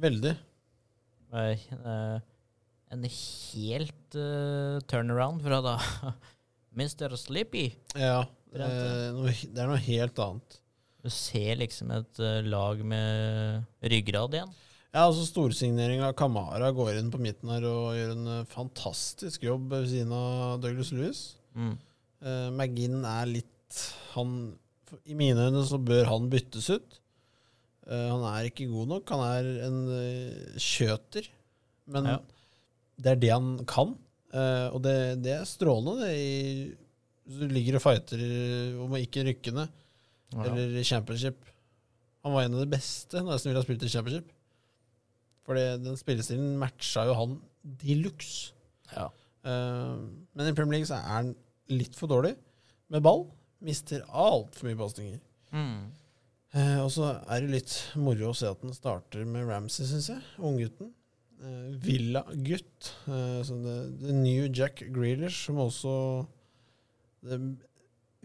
Veldig. 0.00 0.34
Uh, 1.32 1.38
eh, 1.48 2.18
en 2.94 3.04
helt 3.08 4.16
uh, 4.16 4.78
turnaround 4.88 5.42
fra 5.44 5.60
da 5.64 5.76
Mr. 6.78 7.16
Sleepy. 7.18 7.70
Ja. 7.98 8.22
Eh, 8.54 9.10
noe, 9.12 9.34
det 9.34 9.60
er 9.60 9.68
noe 9.68 9.80
helt 9.82 10.20
annet. 10.22 10.58
Du 11.04 11.10
ser 11.12 11.58
liksom 11.60 11.92
et 11.94 12.20
uh, 12.22 12.40
lag 12.46 12.80
med 12.86 13.66
ryggrad 13.92 14.38
igjen. 14.38 14.54
Ja, 14.88 15.04
altså 15.04 15.26
Storsignering 15.28 16.00
av 16.02 16.14
Kamara 16.18 16.70
går 16.74 16.96
inn 16.96 17.10
på 17.12 17.20
midten 17.22 17.50
her 17.52 17.66
og 17.68 17.92
gjør 17.98 18.14
en 18.14 18.30
uh, 18.30 18.46
fantastisk 18.48 19.44
jobb 19.46 19.68
ved 19.74 19.90
siden 19.90 20.14
av 20.16 20.62
Douglas 20.64 20.94
Lewis. 20.96 21.20
Mm. 21.54 21.74
Uh, 22.24 22.48
McGinn 22.54 23.04
er 23.06 23.28
litt 23.30 23.82
han, 24.14 24.38
I 25.04 25.14
mine 25.18 25.50
øyne 25.50 25.66
så 25.68 25.76
bør 25.82 26.08
han 26.08 26.30
byttes 26.32 26.70
ut. 26.72 27.02
Han 27.88 28.20
er 28.28 28.50
ikke 28.50 28.66
god 28.68 28.88
nok. 28.90 29.10
Han 29.14 29.22
er 29.24 29.46
en 29.64 29.76
kjøter. 30.60 31.24
Men 31.88 32.08
Ja. 32.10 32.16
Det 32.98 33.12
er 33.12 33.20
det 33.22 33.32
han 33.34 33.50
kan. 33.68 33.94
Uh, 34.34 34.68
og 34.74 34.82
det, 34.84 34.94
det 35.24 35.34
er 35.38 35.48
strålende. 35.48 36.04
Det 36.04 36.14
i, 36.18 36.72
du 37.28 37.44
ligger 37.50 37.78
og 37.78 37.84
fighter 37.84 38.22
om 38.84 38.96
ikke 38.98 39.26
rykke 39.28 39.54
ned, 39.56 39.76
Ja. 40.34 40.42
eller 40.44 40.82
championship. 40.84 41.46
Han 42.24 42.34
var 42.34 42.44
en 42.44 42.56
av 42.58 42.60
de 42.60 42.72
beste 42.74 43.22
når 43.24 43.38
ville 43.46 43.60
ha 43.60 43.64
spilt 43.64 43.86
i 43.86 43.92
championship. 43.92 44.32
For 45.48 45.56
den 45.56 45.96
spillestilen 45.96 46.58
matcha 46.60 47.06
jo 47.08 47.14
han 47.16 47.38
de 47.80 47.94
luxe. 48.02 48.52
Ja. 48.92 49.06
Uh, 49.46 49.96
men 50.36 50.50
i 50.50 50.56
Premier 50.56 50.76
League 50.78 50.90
så 50.90 50.98
er 50.98 51.14
han 51.14 51.30
litt 51.72 51.96
for 51.96 52.10
dårlig 52.10 52.34
med 52.92 53.04
ball. 53.04 53.24
Mister 53.64 54.04
altfor 54.12 54.68
mye 54.68 54.78
pasninger. 54.78 55.22
Mm. 55.56 55.88
Uh, 56.52 56.78
og 56.84 56.90
så 56.92 57.08
er 57.28 57.44
det 57.44 57.54
litt 57.54 57.72
moro 58.00 58.30
å 58.30 58.36
se 58.36 58.48
at 58.50 58.60
han 58.64 58.76
starter 58.76 59.24
med 59.28 59.48
Ramsey, 59.48 59.88
syns 59.88 60.10
jeg. 60.12 60.20
Unggutten. 60.40 60.92
Eh, 61.38 61.74
Villa-gutt. 61.84 62.92
Det 63.06 64.14
new 64.14 64.48
Jack 64.50 64.82
Grealish, 64.94 65.44
som 65.46 65.60
også 65.62 65.92
det 67.28 67.38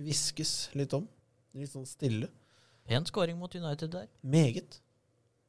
hviskes 0.02 0.70
litt 0.78 0.94
om. 0.98 1.06
Litt 1.54 1.70
sånn 1.74 1.86
stille. 1.86 2.30
Pen 2.90 3.06
skåring 3.08 3.38
mot 3.40 3.54
United 3.56 3.94
der. 3.94 4.08
Meget. 4.26 4.80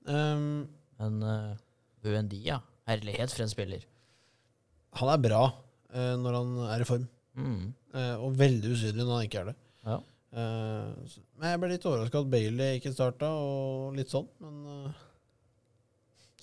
Um, 0.06 0.68
Men 1.00 1.22
uh, 1.24 1.56
Buendia, 2.04 2.60
herlighet 2.86 3.32
for 3.32 3.42
en 3.46 3.50
spiller. 3.52 3.86
han 4.94 5.08
er 5.10 5.22
bra 5.24 5.40
uh, 5.48 6.14
når 6.20 6.36
han 6.38 6.50
er 6.76 6.84
i 6.84 6.88
form, 6.88 7.08
Mm. 7.34 7.72
Uh, 7.90 8.14
og 8.22 8.36
veldig 8.38 8.68
usynlig 8.76 9.02
når 9.02 9.16
han 9.16 9.24
ikke 9.26 9.40
er 9.40 9.48
det. 9.48 9.54
Ja. 9.88 9.96
Uh, 10.34 11.16
men 11.40 11.48
jeg 11.50 11.60
ble 11.62 11.70
litt 11.72 11.86
overraska 11.90 12.20
at 12.22 12.28
Bailey 12.30 12.76
ikke 12.78 12.92
starta, 12.94 13.26
og 13.34 13.96
litt 13.98 14.12
sånn. 14.12 14.28
Men 14.38 14.60
eh, 14.70 15.00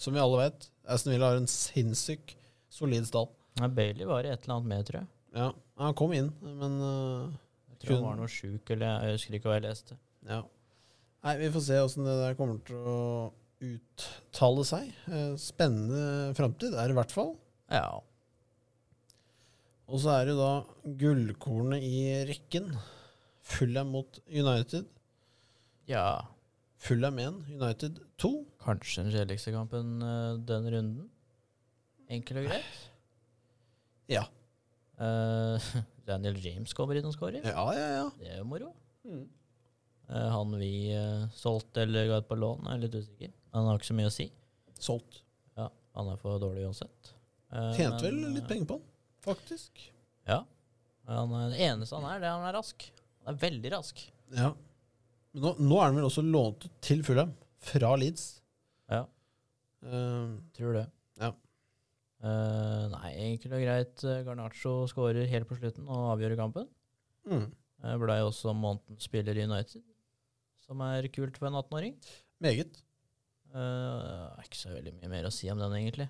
som 0.01 0.15
vi 0.15 0.22
alle 0.24 0.39
vet, 0.41 0.70
Aston 0.89 1.13
Villa 1.13 1.29
har 1.31 1.39
en 1.39 1.50
sinnssyk 1.50 2.36
solid 2.74 3.05
stall. 3.08 3.29
Ja, 3.60 3.67
Bailey 3.67 4.08
var 4.10 4.25
i 4.25 4.31
et 4.31 4.46
eller 4.46 4.58
annet 4.58 4.72
med, 4.72 4.88
tror 4.88 5.01
jeg. 5.01 5.12
Ja, 5.36 5.50
han 5.84 5.98
kom 6.00 6.13
inn, 6.15 6.31
men 6.41 6.79
uh, 6.81 7.29
Jeg 7.74 7.84
tror 7.84 8.00
han 8.00 8.08
var 8.08 8.17
noe 8.20 8.31
sjuk, 8.31 8.72
eller 8.74 9.05
jeg 9.05 9.20
husker 9.20 9.38
ikke 9.38 9.51
hva 9.51 9.60
jeg 9.60 9.67
leste. 9.70 10.00
ja. 10.29 10.41
Nei, 11.22 11.36
vi 11.38 11.51
får 11.53 11.62
se 11.67 11.75
åssen 11.77 12.08
det 12.08 12.15
der 12.17 12.34
kommer 12.34 12.58
til 12.65 12.79
å 12.81 13.01
uttale 13.62 14.63
seg. 14.65 14.88
Eh, 15.05 15.36
spennende 15.38 16.31
framtid 16.34 16.74
er 16.74 16.89
det 16.89 16.96
i 16.96 16.98
hvert 16.98 17.13
fall. 17.13 17.36
Ja. 17.70 18.00
Og 19.86 20.01
så 20.01 20.15
er 20.15 20.25
det 20.25 20.34
jo 20.34 20.39
da 20.39 20.96
gullkornet 21.03 21.86
i 21.86 22.01
rekken. 22.25 22.72
Fulham 23.51 23.93
mot 23.93 24.17
United. 24.25 24.89
ja. 25.86 26.24
Fulham 26.81 27.19
1, 27.21 27.41
United 27.53 28.00
2. 28.21 28.31
Kanskje 28.63 29.03
den 29.03 29.13
kjedeligste 29.13 29.53
kampen 29.53 30.00
uh, 30.01 30.38
den 30.50 30.69
runden. 30.73 31.09
Enkel 32.11 32.41
og 32.41 32.47
greit. 32.50 32.79
Ja. 34.11 34.25
Uh, 34.97 35.61
Daniel 36.09 36.39
James 36.41 36.73
kommer 36.77 36.97
inn 36.97 37.07
og 37.07 37.13
scorer. 37.15 37.45
Ja, 37.45 37.67
ja, 37.77 37.88
ja. 38.00 38.07
Det 38.17 38.33
er 38.33 38.41
jo 38.41 38.47
moro. 38.50 38.71
Mm. 39.05 39.27
Uh, 40.09 40.27
han 40.33 40.57
vi 40.59 40.73
uh, 40.97 41.29
solgte 41.38 41.85
eller 41.85 42.09
ga 42.09 42.21
ut 42.23 42.29
på 42.29 42.39
lån, 42.41 42.67
er 42.73 42.81
litt 42.81 42.97
usikker. 42.97 43.31
Han 43.55 43.69
har 43.69 43.79
ikke 43.79 43.91
så 43.91 43.97
mye 43.97 44.09
å 44.09 44.15
si. 44.15 44.27
Solgt. 44.81 45.21
Ja, 45.59 45.69
Han 45.97 46.09
er 46.09 46.19
for 46.21 46.41
dårlig 46.41 46.65
uansett. 46.65 47.13
Eh, 47.51 47.71
Tjente 47.75 48.07
vel 48.07 48.19
litt 48.31 48.45
eh, 48.45 48.47
penger 48.47 48.67
på 48.69 48.77
han, 48.79 48.83
faktisk. 49.25 49.81
Ja. 50.27 50.41
Han 51.11 51.33
er, 51.35 51.50
det 51.51 51.63
eneste 51.67 51.97
han 52.00 52.07
er, 52.07 52.21
det 52.23 52.29
er 52.29 52.38
han 52.38 52.47
er 52.47 52.55
rask. 52.55 52.85
Han 53.21 53.33
er 53.33 53.41
veldig 53.41 53.71
rask. 53.73 54.03
Ja. 54.38 54.53
Men 55.31 55.45
nå, 55.45 55.53
nå 55.63 55.77
er 55.79 55.89
han 55.89 55.97
vel 56.00 56.07
også 56.09 56.23
lånt 56.25 56.65
ut 56.67 56.73
til 56.83 57.03
Fulham, 57.07 57.31
fra 57.63 57.93
Leeds. 58.00 58.25
Ja. 58.91 59.05
Uh, 59.85 60.35
Tror 60.57 60.75
det. 60.75 60.85
Ja. 61.21 61.31
Uh, 62.21 62.85
nei, 62.91 63.11
enkelt 63.31 63.55
og 63.57 63.63
greit. 63.63 64.03
eh, 64.05 64.21
Garnaccio 64.27 64.73
skårer 64.91 65.29
helt 65.31 65.47
på 65.50 65.57
slutten 65.57 65.88
og 65.89 66.11
avgjør 66.15 66.38
kampen. 66.39 66.69
mm. 67.29 67.50
Uh, 67.81 67.95
Blei 67.97 68.19
også 68.21 68.51
månedens 68.53 69.07
spiller 69.07 69.39
i 69.39 69.47
United, 69.47 69.81
som 70.61 70.83
er 70.85 71.07
kult 71.09 71.39
for 71.39 71.50
en 71.50 71.57
18-åring. 71.57 71.95
Meget. 72.45 72.75
Uh, 73.50 74.38
er 74.38 74.45
ikke 74.45 74.59
så 74.59 74.75
veldig 74.75 74.93
mye 75.00 75.09
mer 75.09 75.25
å 75.25 75.33
si 75.33 75.50
om 75.50 75.57
den, 75.57 75.73
egentlig. 75.79 76.05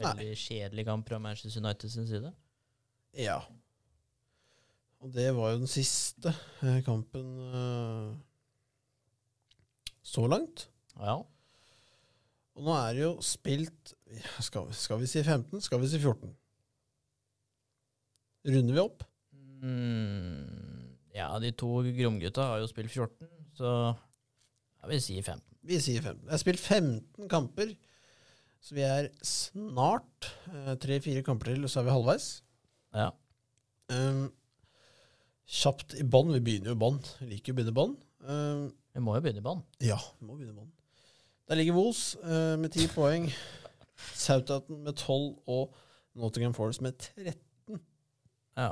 Veldig 0.00 0.30
kjedelig 0.40 0.86
kamp 0.88 1.10
fra 1.10 1.18
Manchester 1.20 1.60
United 1.60 1.92
sin 1.92 2.08
side. 2.08 2.32
Ja. 3.20 3.42
Og 5.00 5.12
det 5.14 5.30
var 5.32 5.54
jo 5.54 5.60
den 5.62 5.70
siste 5.70 6.32
eh, 6.60 6.80
kampen 6.84 7.28
eh, 7.56 8.08
så 10.04 10.26
langt. 10.28 10.66
Ja. 10.98 11.16
Og 12.56 12.66
nå 12.66 12.74
er 12.76 12.96
det 12.96 13.06
jo 13.06 13.12
spilt 13.24 13.94
skal, 14.44 14.68
skal 14.76 15.00
vi 15.00 15.08
si 15.08 15.22
15? 15.22 15.62
Skal 15.64 15.80
vi 15.80 15.88
si 15.88 16.00
14? 16.02 16.34
Runder 18.50 18.76
vi 18.76 18.82
opp? 18.82 19.04
Mm, 19.60 20.96
ja, 21.16 21.30
de 21.40 21.52
to 21.56 21.68
Grom-gutta 21.96 22.48
har 22.52 22.60
jo 22.62 22.68
spilt 22.68 22.92
14, 22.92 23.28
så 23.56 23.70
ja, 23.92 24.88
vi 24.88 24.98
sier 25.04 25.24
15. 25.24 25.44
Vi 25.68 25.80
sier 25.84 26.00
15. 26.00 26.22
Jeg 26.24 26.32
har 26.32 26.40
spilt 26.40 26.60
15 26.60 27.28
kamper, 27.28 27.74
så 28.64 28.76
vi 28.76 28.84
er 28.84 29.10
snart 29.24 30.30
tre-fire 30.80 31.24
kamper 31.24 31.52
til, 31.52 31.64
og 31.64 31.72
så 31.72 31.82
er 31.82 31.88
vi 31.88 31.94
halvveis. 31.94 32.28
Ja. 32.96 33.10
Um, 33.92 34.30
kjapt 35.50 35.96
i 35.98 36.04
bånn. 36.06 36.30
Vi 36.36 36.42
begynner 36.46 36.70
jo 36.72 36.76
i 36.78 36.82
bånn. 36.84 37.00
Liker 37.26 37.54
å 37.54 37.58
begynne 37.58 37.72
i 37.74 37.78
bånn. 37.80 37.96
Uh, 38.22 38.68
Vi 38.94 39.02
må 39.02 39.14
jo 39.16 39.22
begynne 39.24 39.42
i 39.42 39.46
bånn. 39.46 39.62
ja, 39.82 39.96
vi 40.20 40.26
må 40.28 40.36
begynne 40.38 40.54
i 40.54 40.60
bånn. 40.60 40.70
Der 41.50 41.58
ligger 41.58 41.74
Vos 41.78 42.02
uh, 42.22 42.54
med 42.60 42.70
10 42.70 42.92
poeng. 42.94 43.26
Southampton 44.14 44.84
med 44.86 44.94
12 44.96 45.50
og 45.50 45.74
Nottingham 46.20 46.54
Forest 46.56 46.82
med 46.84 46.94
13. 46.98 47.80
Ja. 48.56 48.70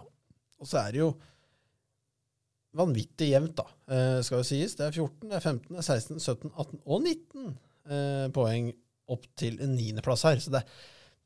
Og 0.59 0.67
så 0.71 0.79
er 0.85 0.95
det 0.95 1.01
jo 1.03 1.11
vanvittig 2.79 3.31
jevnt, 3.33 3.57
da, 3.59 3.65
uh, 3.91 4.19
skal 4.23 4.43
jo 4.43 4.47
sies. 4.47 4.77
Det 4.79 4.87
er 4.87 4.95
14, 4.95 5.29
det 5.31 5.37
er 5.39 5.43
15, 5.45 5.75
det 5.75 5.81
er 5.83 5.89
16, 5.89 6.21
17, 6.23 6.53
18 6.55 6.81
og 6.85 7.03
19 7.03 7.49
eh, 7.89 8.27
poeng 8.37 8.71
opp 9.09 9.25
til 9.41 9.57
en 9.65 9.73
niendeplass 9.79 10.23
her. 10.29 10.39
Så 10.45 10.53
det 10.55 10.63
er 10.63 10.73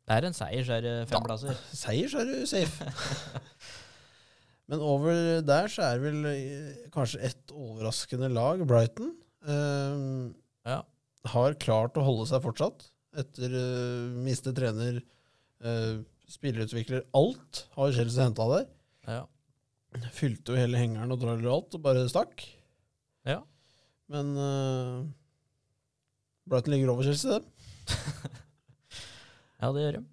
Det 0.06 0.14
er 0.16 0.26
en 0.28 0.34
seier, 0.34 0.64
så 0.66 0.72
er 0.78 0.80
det 0.86 0.94
fem 1.10 1.18
Da. 1.20 1.24
plasser. 1.26 1.58
seier, 1.84 2.08
så 2.10 2.22
er 2.22 2.30
du 2.30 2.46
safe. 2.46 2.86
Men 4.72 4.80
over 4.80 5.42
der 5.44 5.68
så 5.68 5.84
er 5.84 6.00
vel 6.00 6.22
eh, 6.30 6.86
kanskje 6.94 7.20
ett 7.28 7.52
overraskende 7.52 8.30
lag, 8.32 8.62
Brighton. 8.64 9.10
eh, 9.44 10.32
Ja. 10.72 10.78
har 11.28 11.54
klart 11.60 11.98
å 12.00 12.04
holde 12.06 12.24
seg 12.30 12.40
fortsatt 12.42 12.88
etter 13.20 13.52
uh, 13.52 14.14
miste 14.24 14.54
trener, 14.56 15.02
uh, 15.60 16.00
spillerutvikler. 16.32 17.02
Alt 17.12 17.66
har 17.76 17.92
Chelsea 17.92 18.24
henta 18.24 18.46
der. 18.48 18.64
Ja. 19.04 19.26
Fylte 20.16 20.54
jo 20.54 20.56
hele 20.56 20.80
hengeren 20.80 21.12
og 21.12 21.20
traller 21.20 21.44
og 21.50 21.58
alt, 21.58 21.76
og 21.76 21.82
bare 21.84 22.06
stakk. 22.08 22.40
Ja. 23.28 23.42
Men 24.08 24.32
uh, 24.40 25.04
Brighton 26.48 26.72
ligger 26.72 26.94
over 26.94 27.04
Chelsea, 27.04 27.36
det. 27.36 27.44
ja, 29.60 29.68
det 29.68 29.84
gjør 29.84 29.98
de. 29.98 30.04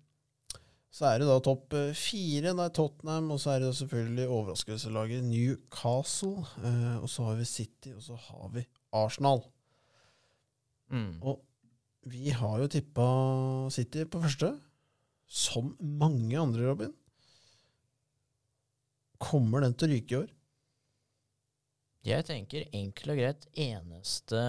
Så 0.99 1.07
er 1.07 1.21
det 1.21 1.29
da 1.29 1.38
topp 1.39 1.73
eh, 1.79 1.93
fire. 1.95 2.51
Det 2.51 2.63
er 2.65 2.73
Tottenham, 2.75 3.29
og 3.31 3.38
så 3.39 3.53
er 3.53 3.62
det 3.63 3.75
selvfølgelig 3.77 4.25
overraskelseslaget 4.27 5.23
Newcastle. 5.23 6.43
eh, 6.59 6.97
og 6.99 7.07
så 7.07 7.29
har 7.29 7.38
vi 7.39 7.45
City, 7.47 7.93
og 7.95 8.01
så 8.03 8.17
har 8.19 8.49
vi 8.51 8.65
Arsenal. 8.91 9.45
Mm. 10.91 11.21
Og 11.23 11.39
vi 12.12 12.33
har 12.35 12.59
jo 12.59 12.67
tippa 12.67 13.05
City 13.71 14.03
på 14.12 14.19
første, 14.25 14.51
som 15.23 15.71
mange 15.79 16.35
andre, 16.39 16.67
Robin. 16.67 16.91
Kommer 19.23 19.63
den 19.63 19.77
til 19.79 19.88
å 19.88 19.93
ryke 19.93 20.15
i 20.15 20.19
år? 20.19 20.35
Jeg 22.09 22.27
tenker 22.27 22.67
enkelt 22.75 23.13
og 23.13 23.21
greit 23.21 23.47
eneste 23.55 24.43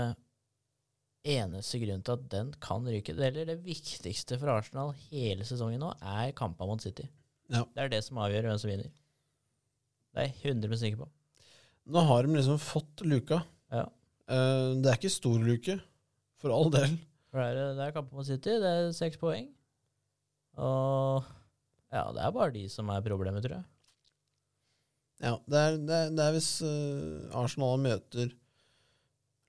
Eneste 1.21 1.77
grunn 1.83 2.01
til 2.05 2.17
at 2.17 2.29
den 2.33 2.51
kan 2.65 2.87
ryke, 2.89 3.13
eller 3.13 3.45
det 3.51 3.59
viktigste 3.65 4.39
for 4.41 4.55
Arsenal 4.55 4.95
hele 5.11 5.45
sesongen 5.45 5.83
nå, 5.83 5.91
er 6.01 6.33
kampene 6.37 6.71
mot 6.71 6.81
City. 6.85 7.05
Ja. 7.53 7.67
Det 7.75 7.83
er 7.83 7.93
det 7.93 8.01
som 8.07 8.21
avgjør 8.23 8.49
hvem 8.49 8.61
som 8.63 8.71
vinner. 8.73 8.89
Det 10.11 10.23
er 10.23 10.31
jeg 10.31 10.55
100 10.55 10.81
sikker 10.81 11.03
på. 11.03 11.11
Nå 11.91 12.05
har 12.09 12.25
de 12.25 12.39
liksom 12.39 12.61
fått 12.63 13.05
luka. 13.05 13.43
Ja. 13.75 13.85
Eh, 14.31 14.71
det 14.81 14.91
er 14.91 14.99
ikke 14.99 15.13
stor 15.13 15.43
luke, 15.45 15.77
for 16.41 16.55
all 16.55 16.73
del. 16.73 16.97
For 17.31 17.43
det 17.43 17.51
er, 17.51 17.75
det 17.79 17.85
er 17.85 17.95
kamper 17.95 18.17
mot 18.17 18.27
City, 18.27 18.57
det 18.63 18.71
er 18.71 18.91
seks 18.97 19.21
poeng. 19.21 19.51
Og 20.61 21.29
ja, 21.93 22.07
det 22.15 22.25
er 22.25 22.35
bare 22.35 22.55
de 22.55 22.65
som 22.73 22.91
er 22.95 23.05
problemet, 23.05 23.45
tror 23.45 23.59
jeg. 23.61 23.69
Ja, 25.21 25.35
det 25.53 25.61
er, 25.61 25.77
det 25.85 25.97
er, 25.97 26.13
det 26.17 26.25
er 26.25 26.35
hvis 26.35 26.53
eh, 26.65 27.37
Arsenal 27.37 27.81
møter 27.83 28.33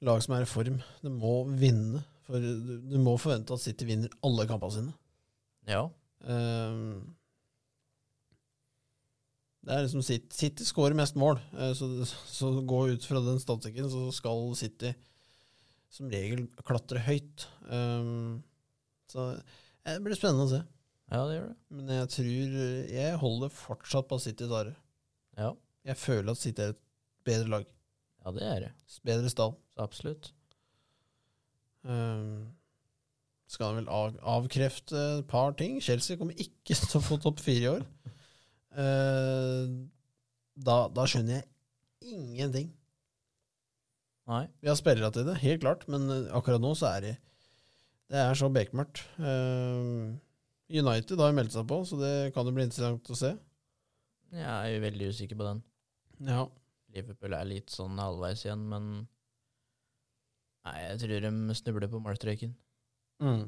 lag 0.06 0.22
som 0.24 0.36
er 0.36 0.46
i 0.46 0.50
form. 0.50 0.80
Det 1.04 1.14
må 1.14 1.42
vinne. 1.60 2.04
For 2.26 2.42
du, 2.42 2.78
du 2.92 2.98
må 3.02 3.18
forvente 3.22 3.54
at 3.56 3.64
City 3.64 3.88
vinner 3.90 4.14
alle 4.26 4.48
kampene 4.50 4.76
sine. 4.76 4.94
Ja. 5.70 5.86
Um, 6.26 7.16
det 9.62 9.76
er 9.76 9.84
liksom 9.86 10.02
City, 10.06 10.34
City 10.34 10.66
skårer 10.66 10.98
mest 10.98 11.18
mål, 11.22 11.38
eh, 11.54 11.74
så, 11.78 11.88
så 12.26 12.50
gå 12.66 12.80
ut 12.96 13.04
fra 13.06 13.22
den 13.22 13.38
statistikken, 13.42 13.90
så 13.94 14.08
skal 14.16 14.56
City 14.58 14.90
som 15.92 16.10
regel 16.10 16.48
klatre 16.66 17.04
høyt. 17.06 17.46
Um, 17.70 18.40
så 19.12 19.28
eh, 19.36 19.92
det 19.92 20.00
blir 20.06 20.18
spennende 20.18 20.48
å 20.48 20.54
se. 20.54 20.62
Ja, 21.12 21.26
det 21.28 21.36
gjør 21.36 21.50
det. 21.52 21.58
Men 21.76 21.90
jeg 21.92 22.10
tror 22.14 22.54
Jeg 22.96 23.16
holder 23.20 23.52
fortsatt 23.52 24.08
på 24.08 24.18
City 24.24 24.48
tar 24.48 24.72
det. 24.72 24.78
Ja, 25.38 25.52
Jeg 25.92 26.00
føler 26.00 26.32
at 26.32 26.40
City 26.42 26.64
er 26.64 26.74
et 26.74 26.82
bedre 27.28 27.52
lag. 27.58 27.70
Ja 28.22 28.34
det 28.36 28.48
er 28.48 28.64
det. 28.68 28.72
Bedre 29.08 29.32
stall. 29.34 29.56
Så 29.76 29.86
absolutt. 29.86 30.32
Um, 31.82 32.52
skal 33.50 33.72
han 33.72 33.82
vel 33.82 33.90
av, 33.92 34.18
avkrefte 34.38 35.00
et 35.20 35.30
par 35.32 35.56
ting. 35.60 35.80
Chelsea 35.84 36.20
kommer 36.20 36.38
ikke 36.40 36.76
til 36.80 37.00
å 37.00 37.04
få 37.04 37.18
topp 37.22 37.42
fire 37.44 37.64
i 37.64 37.72
år. 37.72 37.88
Uh, 38.72 39.82
da, 40.62 40.86
da 40.94 41.08
skjønner 41.10 41.40
jeg 41.40 42.14
ingenting. 42.14 42.72
Nei. 44.32 44.46
Vi 44.62 44.70
har 44.70 44.78
spillere 44.80 45.12
til 45.12 45.26
det, 45.28 45.40
helt 45.42 45.64
klart, 45.64 45.88
men 45.92 46.06
eh, 46.14 46.28
akkurat 46.38 46.62
nå 46.62 46.72
så 46.78 46.92
er 46.94 47.00
det 47.04 47.16
Det 48.12 48.20
er 48.22 48.38
så 48.38 48.48
bekmørkt. 48.54 49.02
Uh, 49.18 50.14
United 50.72 51.20
har 51.20 51.32
jo 51.32 51.36
meldt 51.36 51.56
seg 51.56 51.68
på, 51.68 51.82
så 51.88 51.98
det 52.00 52.14
kan 52.36 52.48
jo 52.48 52.54
bli 52.56 52.68
interessant 52.68 53.12
å 53.12 53.18
se. 53.18 53.34
Jeg 54.32 54.48
er 54.48 54.70
jo 54.72 54.84
veldig 54.86 55.10
usikker 55.12 55.40
på 55.40 55.48
den. 55.48 55.64
Ja. 56.30 56.46
Liverpool 56.96 57.36
er 57.38 57.50
litt 57.50 57.74
sånn 57.74 58.00
halvveis 58.02 58.46
igjen, 58.46 58.68
men 58.72 58.92
Nei, 60.62 60.78
jeg 60.84 61.00
tror 61.02 61.24
de 61.24 61.56
snubler 61.58 61.90
på 61.90 62.00
målstreken. 62.06 62.52
Mm. 63.22 63.48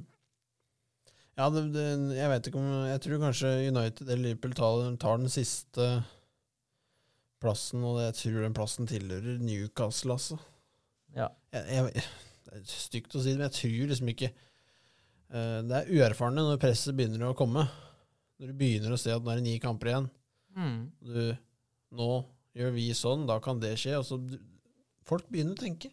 Ja, 1.38 1.48
det, 1.54 1.64
det, 1.74 1.84
jeg 2.14 2.30
vet 2.30 2.48
ikke 2.50 2.62
om 2.62 2.68
Jeg 2.86 3.02
tror 3.02 3.22
kanskje 3.24 3.52
United 3.70 4.06
eller 4.06 4.24
Liverpool 4.28 4.54
tar, 4.58 4.84
tar 5.02 5.22
den 5.22 5.34
siste 5.34 5.88
plassen, 7.44 7.84
og 7.84 8.00
jeg 8.02 8.18
tror 8.20 8.44
den 8.46 8.56
plassen 8.56 8.90
tilhører 8.90 9.42
Newcastle, 9.44 10.16
altså. 10.16 10.38
Ja. 11.14 11.30
Jeg, 11.54 11.66
jeg, 11.70 12.04
det 12.48 12.60
er 12.60 12.68
stygt 12.70 13.16
å 13.18 13.22
si 13.22 13.34
det, 13.34 13.40
men 13.40 13.50
jeg 13.50 13.58
tror 13.60 13.90
liksom 13.92 14.12
ikke 14.14 14.30
eh, 14.30 15.60
Det 15.68 15.80
er 15.80 15.92
uerfarne 15.98 16.46
når 16.46 16.62
presset 16.62 16.96
begynner 16.98 17.28
å 17.30 17.38
komme. 17.38 17.66
Når 18.40 18.54
du 18.54 18.58
begynner 18.58 18.96
å 18.96 19.02
se 19.02 19.14
at 19.14 19.22
nå 19.24 19.34
er 19.34 19.42
det 19.42 19.48
ni 19.48 19.58
kamper 19.62 19.92
igjen. 19.92 20.08
Mm. 20.58 20.80
Du, 21.02 21.22
nå 21.98 22.10
gjør 22.58 22.72
vi 22.76 22.90
sånn, 22.98 23.26
da 23.30 23.40
kan 23.44 23.60
det 23.60 23.74
skje. 23.82 23.96
Altså, 23.98 24.20
folk 25.08 25.26
begynner 25.30 25.56
å 25.58 25.62
tenke. 25.64 25.90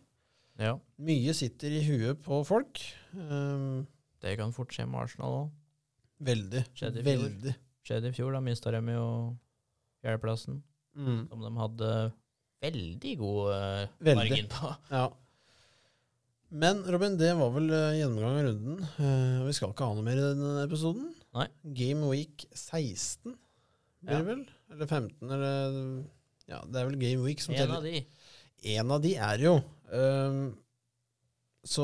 Ja. 0.61 0.75
Mye 1.01 1.33
sitter 1.35 1.73
i 1.73 1.83
huet 1.87 2.21
på 2.23 2.43
folk. 2.45 2.81
Um, 3.17 3.87
Det 4.21 4.35
kan 4.37 4.53
fort 4.53 4.69
skje 4.77 4.85
med 4.87 5.01
Arsenal 5.01 5.33
òg. 5.39 5.51
veldig. 6.21 6.65
Skjedde 6.77 7.01
i 7.01 7.03
fjor. 7.07 7.23
Veldig. 7.25 7.55
Skjedde 7.89 8.09
i 8.11 8.13
fjor, 8.13 8.33
da 8.37 8.41
mista 8.45 8.71
de 8.71 8.83
jo 8.93 9.07
fjerdeplassen, 10.05 10.63
Mm. 10.97 11.29
som 11.31 11.41
de 11.41 11.51
hadde 11.57 12.13
veldig 12.61 13.17
god 13.19 13.49
uh, 13.55 13.87
Veldig. 14.05 14.17
margin 14.21 14.49
på. 14.53 14.77
Ja. 14.91 15.07
Men 16.51 16.83
Robin, 16.85 17.17
det 17.17 17.31
var 17.39 17.51
vel 17.55 17.71
uh, 17.71 17.95
gjennomgang 17.95 18.37
av 18.41 18.45
runden. 18.49 18.81
Uh, 18.99 19.47
vi 19.47 19.53
skal 19.57 19.71
ikke 19.73 19.87
ha 19.87 19.95
noe 19.95 20.03
mer 20.05 20.19
i 20.19 20.25
denne 20.35 20.65
episoden. 20.67 21.13
Nei. 21.37 21.47
Game 21.79 22.09
week 22.11 22.45
16 22.53 23.37
blir 24.03 24.11
Ja. 24.13 24.19
det 24.19 24.27
vel? 24.27 24.43
Eller 24.75 24.87
15, 24.91 25.31
eller 25.31 26.05
Ja, 26.51 26.61
det 26.67 26.81
er 26.81 26.89
vel 26.91 26.99
game 26.99 27.23
week 27.25 27.41
som 27.45 27.55
En 27.55 27.71
av 27.77 27.85
de. 27.87 28.01
En 28.75 28.91
av 28.97 29.01
de 29.05 29.15
er 29.17 29.45
jo 29.47 29.59
Um, 29.91 30.53
Så 31.67 31.83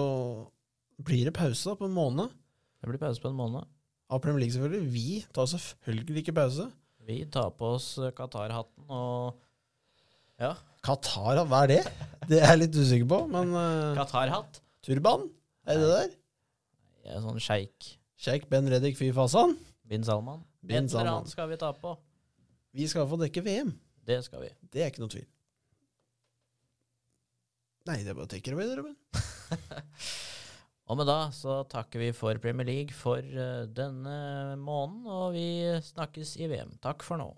blir 1.02 1.24
det 1.26 1.33
pause 1.35 1.66
da, 1.72 1.74
på 1.74 1.88
en 1.88 1.94
måned 1.96 2.29
Det 2.79 2.87
blir 2.90 3.00
pause 3.02 3.18
på 3.22 3.33
en 3.33 3.38
måned. 3.38 3.64
av 4.09 4.20
Premier 4.22 4.44
League, 4.44 4.55
selvfølgelig. 4.55 4.92
Vi 4.92 5.24
tar 5.35 5.48
selvfølgelig 5.50 6.20
ikke 6.22 6.35
pause. 6.37 6.68
Vi 7.09 7.16
tar 7.35 7.48
på 7.59 7.72
oss 7.74 7.88
Qatar-hatten 8.14 8.85
og 8.87 9.35
Ja, 10.38 10.52
Qatar, 10.87 11.40
hva 11.50 11.64
er 11.64 11.72
det? 11.72 11.81
Det 12.29 12.38
er 12.38 12.52
jeg 12.52 12.61
litt 12.61 12.79
usikker 12.79 13.09
på, 13.11 13.18
men 13.33 13.50
uh, 13.57 13.96
Qatar-hatt. 13.98 14.61
turban? 14.87 15.26
Er 15.66 15.81
det 15.81 15.83
det 15.83 15.90
der? 15.96 16.14
Jeg 17.07 17.16
er 17.16 17.24
sånn 17.26 17.42
sjeik. 17.42 17.88
Sjeik 18.18 18.46
Ben 18.50 18.70
Reddik 18.70 18.94
Fy 18.98 19.11
Fasan? 19.16 19.57
Bin 19.87 20.05
Salman. 20.07 20.44
Bin 20.62 20.87
Salman. 20.88 21.26
skal 21.26 21.50
vi 21.50 21.59
ta 21.59 21.72
på. 21.74 21.96
Vi 22.76 22.87
skal 22.90 23.07
få 23.11 23.18
dekke 23.18 23.42
VM. 23.42 23.74
Det 24.06 24.20
skal 24.26 24.44
vi. 24.44 24.52
Det 24.72 24.84
er 24.84 24.92
ikke 24.92 25.02
noe 25.02 25.12
tvil. 25.12 25.26
Nei, 27.86 28.00
det 28.02 28.10
er 28.10 28.18
bare 28.18 28.26
å 28.26 28.30
take 28.30 28.50
it 28.50 28.56
away, 28.56 28.72
Robin. 28.78 28.96
Og 30.86 30.98
med 31.00 31.08
da 31.10 31.18
så 31.34 31.60
takker 31.70 32.02
vi 32.02 32.12
for 32.14 32.38
Premier 32.42 32.66
League 32.68 32.94
for 32.94 33.18
eh, 33.18 33.64
denne 33.74 34.54
måneden, 34.60 35.02
og 35.10 35.34
vi 35.34 35.48
snakkes 35.82 36.36
i 36.38 36.50
VM. 36.52 36.76
Takk 36.82 37.02
for 37.06 37.18
nå. 37.18 37.32